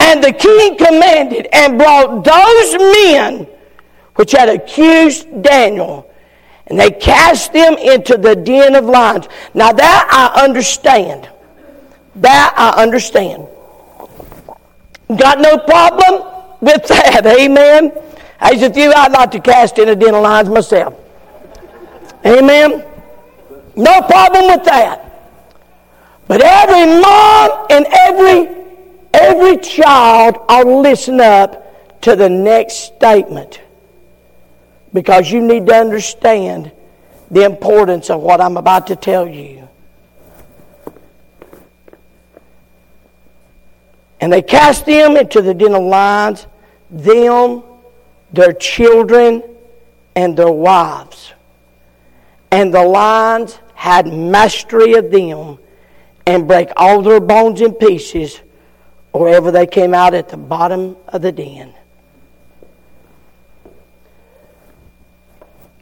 and 0.00 0.22
the 0.22 0.32
king 0.32 0.76
commanded 0.76 1.48
and 1.52 1.78
brought 1.78 2.24
those 2.24 2.74
men 2.74 3.46
which 4.16 4.32
had 4.32 4.48
accused 4.48 5.42
Daniel, 5.42 6.10
and 6.66 6.78
they 6.78 6.90
cast 6.90 7.52
them 7.52 7.74
into 7.74 8.16
the 8.16 8.34
den 8.34 8.74
of 8.74 8.84
lions. 8.84 9.28
Now 9.54 9.72
that 9.72 10.32
I 10.36 10.42
understand. 10.42 11.28
That 12.16 12.54
I 12.56 12.82
understand. 12.82 13.48
Got 15.08 15.40
no 15.40 15.58
problem 15.58 16.22
with 16.60 16.86
that. 16.88 17.26
Amen. 17.26 17.92
As 18.40 18.62
a 18.62 18.72
few 18.72 18.92
I'd 18.92 19.12
like 19.12 19.30
to 19.32 19.40
cast 19.40 19.78
in 19.78 19.88
a 19.88 19.96
den 19.96 20.14
of 20.14 20.22
lions 20.22 20.48
myself. 20.48 20.94
Amen. 22.24 22.84
No 23.76 24.02
problem 24.02 24.46
with 24.46 24.64
that. 24.64 25.00
But 26.26 26.40
every 26.42 27.00
mom 27.00 27.66
and 27.70 27.86
every 27.90 28.64
every 29.12 29.58
child 29.58 30.36
ought 30.48 30.64
to 30.64 30.76
listen 30.76 31.20
up 31.20 32.00
to 32.02 32.16
the 32.16 32.28
next 32.28 32.94
statement. 32.96 33.60
Because 34.92 35.30
you 35.30 35.40
need 35.40 35.66
to 35.66 35.74
understand 35.74 36.72
the 37.30 37.44
importance 37.44 38.10
of 38.10 38.20
what 38.20 38.40
I'm 38.40 38.56
about 38.56 38.86
to 38.88 38.96
tell 38.96 39.26
you. 39.26 39.68
And 44.24 44.32
they 44.32 44.40
cast 44.40 44.86
them 44.86 45.18
into 45.18 45.42
the 45.42 45.52
den 45.52 45.74
of 45.74 45.82
lions, 45.82 46.46
them, 46.90 47.62
their 48.32 48.54
children, 48.54 49.42
and 50.16 50.34
their 50.34 50.50
wives. 50.50 51.34
And 52.50 52.72
the 52.72 52.82
lions 52.82 53.58
had 53.74 54.06
mastery 54.06 54.94
of 54.94 55.10
them 55.10 55.58
and 56.24 56.48
break 56.48 56.70
all 56.78 57.02
their 57.02 57.20
bones 57.20 57.60
in 57.60 57.74
pieces 57.74 58.40
wherever 59.12 59.50
they 59.50 59.66
came 59.66 59.92
out 59.92 60.14
at 60.14 60.30
the 60.30 60.38
bottom 60.38 60.96
of 61.08 61.20
the 61.20 61.30
den. 61.30 61.74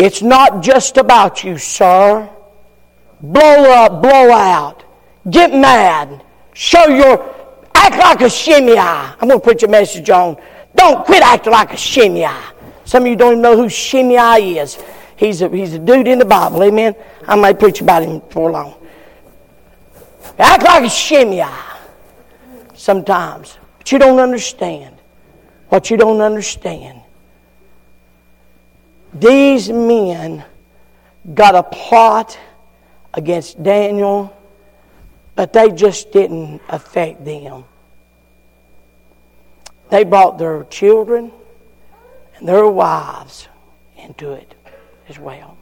It's 0.01 0.21
not 0.21 0.65
just 0.65 0.97
about 0.97 1.45
you, 1.45 1.59
sir. 1.59 2.29
Blow 3.21 3.71
up, 3.71 4.03
blow 4.03 4.33
out, 4.33 4.83
get 5.31 5.53
mad, 5.53 6.25
show 6.55 6.89
your 6.89 7.42
Act 7.75 7.97
like 7.97 8.21
a 8.21 8.31
Shimei. 8.31 8.79
I'm 8.79 9.29
going 9.29 9.41
to 9.41 9.45
put 9.45 9.63
your 9.63 9.71
message 9.71 10.09
on. 10.11 10.37
Don't 10.75 11.05
quit 11.05 11.23
acting 11.23 11.53
like 11.53 11.73
a 11.73 11.77
Shimei. 11.77 12.31
Some 12.85 13.05
of 13.05 13.09
you 13.09 13.17
don't 13.17 13.33
even 13.33 13.43
know 13.43 13.57
who 13.57 13.69
Shimei 13.69 14.59
is. 14.59 14.79
He's 15.17 15.43
a, 15.43 15.49
he's 15.49 15.75
a 15.75 15.79
dude 15.79 16.09
in 16.09 16.19
the 16.19 16.25
Bible, 16.25 16.63
amen? 16.63 16.97
I 17.27 17.37
might 17.37 17.59
preach 17.59 17.81
about 17.81 18.03
him 18.03 18.21
for 18.31 18.51
long. 18.51 18.75
Act 20.39 20.63
like 20.65 20.85
a 20.85 20.91
Shimei 20.91 21.47
sometimes. 22.75 23.59
But 23.79 23.93
you 23.93 23.99
don't 23.99 24.19
understand 24.19 24.97
what 25.69 25.91
you 25.91 25.97
don't 25.97 26.21
understand. 26.21 27.01
These 29.15 29.71
men 29.71 30.45
got 31.35 31.55
a 31.55 31.63
plot 31.63 32.39
against 33.15 33.63
Daniel, 33.63 34.35
but 35.43 35.53
they 35.53 35.73
just 35.73 36.13
didn't 36.13 36.63
affect 36.69 37.25
them. 37.25 37.65
They 39.91 40.05
brought 40.05 40.39
their 40.39 40.63
children 40.71 41.33
and 42.37 42.47
their 42.47 42.69
wives 42.69 43.49
into 43.97 44.31
it 44.31 44.55
as 45.09 45.19
well. 45.19 45.57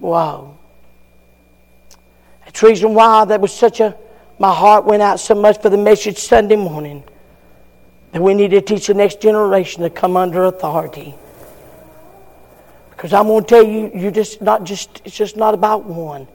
Wow. 0.00 0.58
That's 2.44 2.60
the 2.60 2.66
reason 2.66 2.94
why 2.94 3.24
that 3.26 3.40
was 3.40 3.52
such 3.52 3.78
a, 3.78 3.96
my 4.40 4.52
heart 4.52 4.84
went 4.84 5.00
out 5.00 5.20
so 5.20 5.36
much 5.36 5.62
for 5.62 5.70
the 5.70 5.78
message 5.78 6.18
Sunday 6.18 6.56
morning. 6.56 7.04
That 8.10 8.20
we 8.20 8.34
need 8.34 8.50
to 8.50 8.60
teach 8.60 8.88
the 8.88 8.94
next 8.94 9.20
generation 9.20 9.84
to 9.84 9.90
come 9.90 10.16
under 10.16 10.46
authority. 10.46 11.14
Because 12.90 13.12
I'm 13.12 13.28
going 13.28 13.44
to 13.44 13.48
tell 13.48 13.62
you, 13.64 13.92
you 13.94 14.10
just 14.10 14.42
not 14.42 14.64
just 14.64 15.02
it's 15.04 15.16
just 15.16 15.36
not 15.36 15.54
about 15.54 15.84
one. 15.84 16.26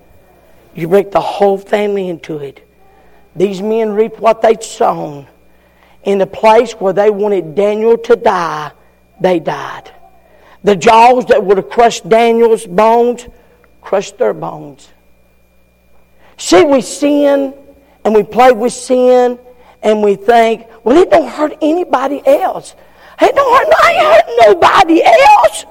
You 0.73 0.87
break 0.87 1.11
the 1.11 1.21
whole 1.21 1.57
family 1.57 2.09
into 2.09 2.37
it. 2.37 2.67
These 3.35 3.61
men 3.61 3.91
reaped 3.91 4.19
what 4.19 4.41
they'd 4.41 4.63
sown. 4.63 5.27
In 6.03 6.17
the 6.17 6.27
place 6.27 6.73
where 6.73 6.93
they 6.93 7.09
wanted 7.09 7.55
Daniel 7.55 7.97
to 7.97 8.15
die, 8.15 8.71
they 9.19 9.39
died. 9.39 9.91
The 10.63 10.75
jaws 10.75 11.25
that 11.27 11.43
would 11.43 11.57
have 11.57 11.69
crushed 11.69 12.07
Daniel's 12.07 12.65
bones 12.65 13.27
crushed 13.81 14.17
their 14.17 14.33
bones. 14.33 14.89
See, 16.37 16.63
we 16.63 16.81
sin 16.81 17.53
and 18.03 18.15
we 18.15 18.23
play 18.23 18.51
with 18.51 18.73
sin 18.73 19.39
and 19.83 20.03
we 20.03 20.15
think, 20.15 20.67
well, 20.83 20.97
it 20.97 21.09
don't 21.09 21.29
hurt 21.29 21.57
anybody 21.61 22.21
else. 22.25 22.75
It 23.21 23.35
don't 23.35 23.57
hurt, 23.57 23.73
I 23.83 23.91
ain't 23.91 24.15
hurting 24.15 24.53
nobody 24.53 25.03
else. 25.03 25.65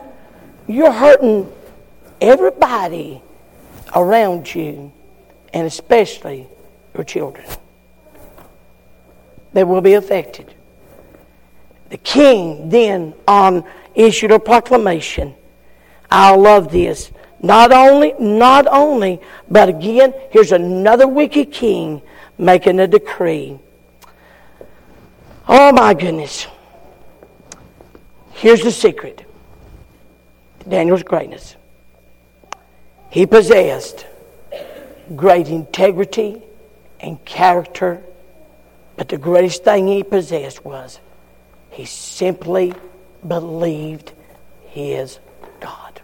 You're 0.68 0.92
hurting 0.92 1.52
everybody 2.20 3.22
around 3.94 4.54
you 4.54 4.92
and 5.52 5.66
especially 5.66 6.46
your 6.94 7.04
children. 7.04 7.46
They 9.52 9.64
will 9.64 9.80
be 9.80 9.94
affected. 9.94 10.54
The 11.88 11.98
king 11.98 12.68
then 12.68 13.14
on 13.26 13.64
issued 13.94 14.30
a 14.30 14.38
proclamation. 14.38 15.34
I 16.10 16.34
love 16.36 16.70
this. 16.70 17.10
Not 17.42 17.72
only, 17.72 18.14
not 18.18 18.66
only, 18.66 19.20
but 19.50 19.68
again, 19.68 20.14
here's 20.30 20.52
another 20.52 21.08
wicked 21.08 21.50
king 21.52 22.02
making 22.38 22.78
a 22.80 22.86
decree. 22.86 23.58
Oh 25.48 25.72
my 25.72 25.94
goodness. 25.94 26.46
Here's 28.32 28.62
the 28.62 28.70
secret 28.70 29.26
Daniel's 30.68 31.02
greatness. 31.02 31.56
He 33.10 33.26
possessed 33.26 34.06
great 35.16 35.48
integrity 35.48 36.42
and 37.00 37.22
character, 37.24 38.02
but 38.96 39.08
the 39.08 39.18
greatest 39.18 39.64
thing 39.64 39.88
he 39.88 40.04
possessed 40.04 40.64
was 40.64 41.00
he 41.70 41.84
simply 41.84 42.72
believed 43.26 44.12
his 44.68 45.18
God. 45.58 46.00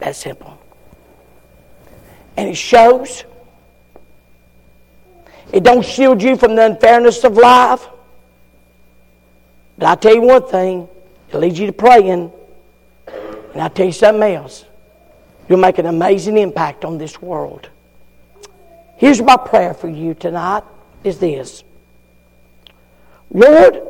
That 0.00 0.16
simple. 0.16 0.60
And 2.36 2.48
it 2.48 2.56
shows. 2.56 3.24
It 5.52 5.62
don't 5.62 5.84
shield 5.84 6.22
you 6.22 6.36
from 6.36 6.56
the 6.56 6.66
unfairness 6.66 7.24
of 7.24 7.36
life. 7.36 7.86
But 9.76 9.88
I 9.88 9.94
tell 9.94 10.14
you 10.14 10.22
one 10.22 10.46
thing, 10.46 10.88
it 11.30 11.36
leads 11.36 11.58
you 11.58 11.66
to 11.66 11.72
praying. 11.72 12.32
And 13.52 13.62
I 13.62 13.68
tell 13.68 13.86
you 13.86 13.92
something 13.92 14.34
else. 14.34 14.64
You'll 15.48 15.58
make 15.58 15.78
an 15.78 15.86
amazing 15.86 16.36
impact 16.36 16.84
on 16.84 16.98
this 16.98 17.22
world. 17.22 17.68
Here's 18.96 19.22
my 19.22 19.36
prayer 19.36 19.74
for 19.74 19.88
you 19.88 20.14
tonight 20.14 20.64
is 21.04 21.18
this. 21.18 21.64
Lord, 23.30 23.80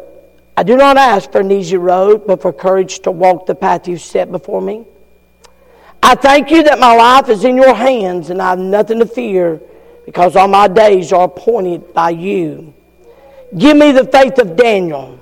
I 0.57 0.63
do 0.63 0.77
not 0.77 0.97
ask 0.97 1.31
for 1.33 1.41
an 1.41 1.51
easy 1.51 1.77
road, 1.77 2.27
but 2.27 2.43
for 2.43 2.53
courage 2.53 3.01
to 3.01 3.11
walk 3.11 3.47
the 3.47 3.55
path 3.55 3.89
you've 3.89 4.01
set 4.01 4.31
before 4.31 4.61
me. 4.61 4.85
I 6.03 6.15
thank 6.15 6.51
you 6.51 6.63
that 6.65 6.79
my 6.79 6.95
life 6.95 7.29
is 7.29 7.45
in 7.45 7.57
your 7.57 7.75
hands 7.75 8.31
and 8.31 8.41
I 8.41 8.51
have 8.51 8.59
nothing 8.59 8.99
to 9.01 9.07
fear 9.07 9.61
because 10.05 10.37
all 10.37 10.49
my 10.49 10.69
days 10.69 11.13
are 11.13 11.25
appointed 11.25 11.93
by 11.93 12.11
you. 12.11 12.73
Give 13.57 13.77
me 13.77 13.93
the 13.93 14.05
faith 14.05 14.39
of 14.39 14.57
Daniel. 14.57 15.21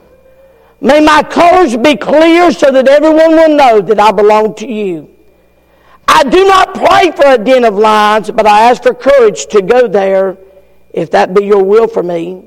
May 0.80 1.00
my 1.00 1.22
colors 1.22 1.76
be 1.76 1.96
clear 1.96 2.52
so 2.52 2.70
that 2.70 2.88
everyone 2.88 3.30
will 3.30 3.56
know 3.56 3.80
that 3.80 3.98
I 3.98 4.12
belong 4.12 4.54
to 4.56 4.66
you. 4.66 5.15
I 6.08 6.22
do 6.24 6.46
not 6.46 6.74
pray 6.74 7.10
for 7.10 7.26
a 7.26 7.38
den 7.38 7.64
of 7.64 7.74
lions, 7.74 8.30
but 8.30 8.46
I 8.46 8.70
ask 8.70 8.82
for 8.82 8.94
courage 8.94 9.46
to 9.46 9.62
go 9.62 9.88
there 9.88 10.38
if 10.92 11.10
that 11.10 11.34
be 11.34 11.44
your 11.44 11.62
will 11.62 11.88
for 11.88 12.02
me. 12.02 12.42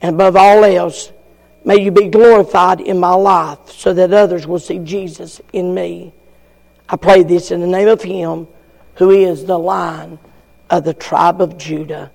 And 0.00 0.14
above 0.14 0.36
all 0.36 0.64
else, 0.64 1.12
may 1.64 1.82
you 1.82 1.90
be 1.90 2.08
glorified 2.08 2.80
in 2.80 2.98
my 2.98 3.14
life 3.14 3.70
so 3.70 3.92
that 3.92 4.12
others 4.12 4.46
will 4.46 4.58
see 4.58 4.78
Jesus 4.78 5.40
in 5.52 5.74
me. 5.74 6.12
I 6.88 6.96
pray 6.96 7.22
this 7.22 7.50
in 7.50 7.60
the 7.60 7.66
name 7.66 7.88
of 7.88 8.02
Him 8.02 8.46
who 8.94 9.10
is 9.10 9.44
the 9.44 9.58
Lion 9.58 10.18
of 10.70 10.84
the 10.84 10.94
tribe 10.94 11.40
of 11.40 11.58
Judah. 11.58 12.10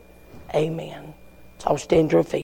Amen. 0.55 1.14
So 1.59 1.78
stand 1.78 2.11
your 2.11 2.24
feet. 2.24 2.41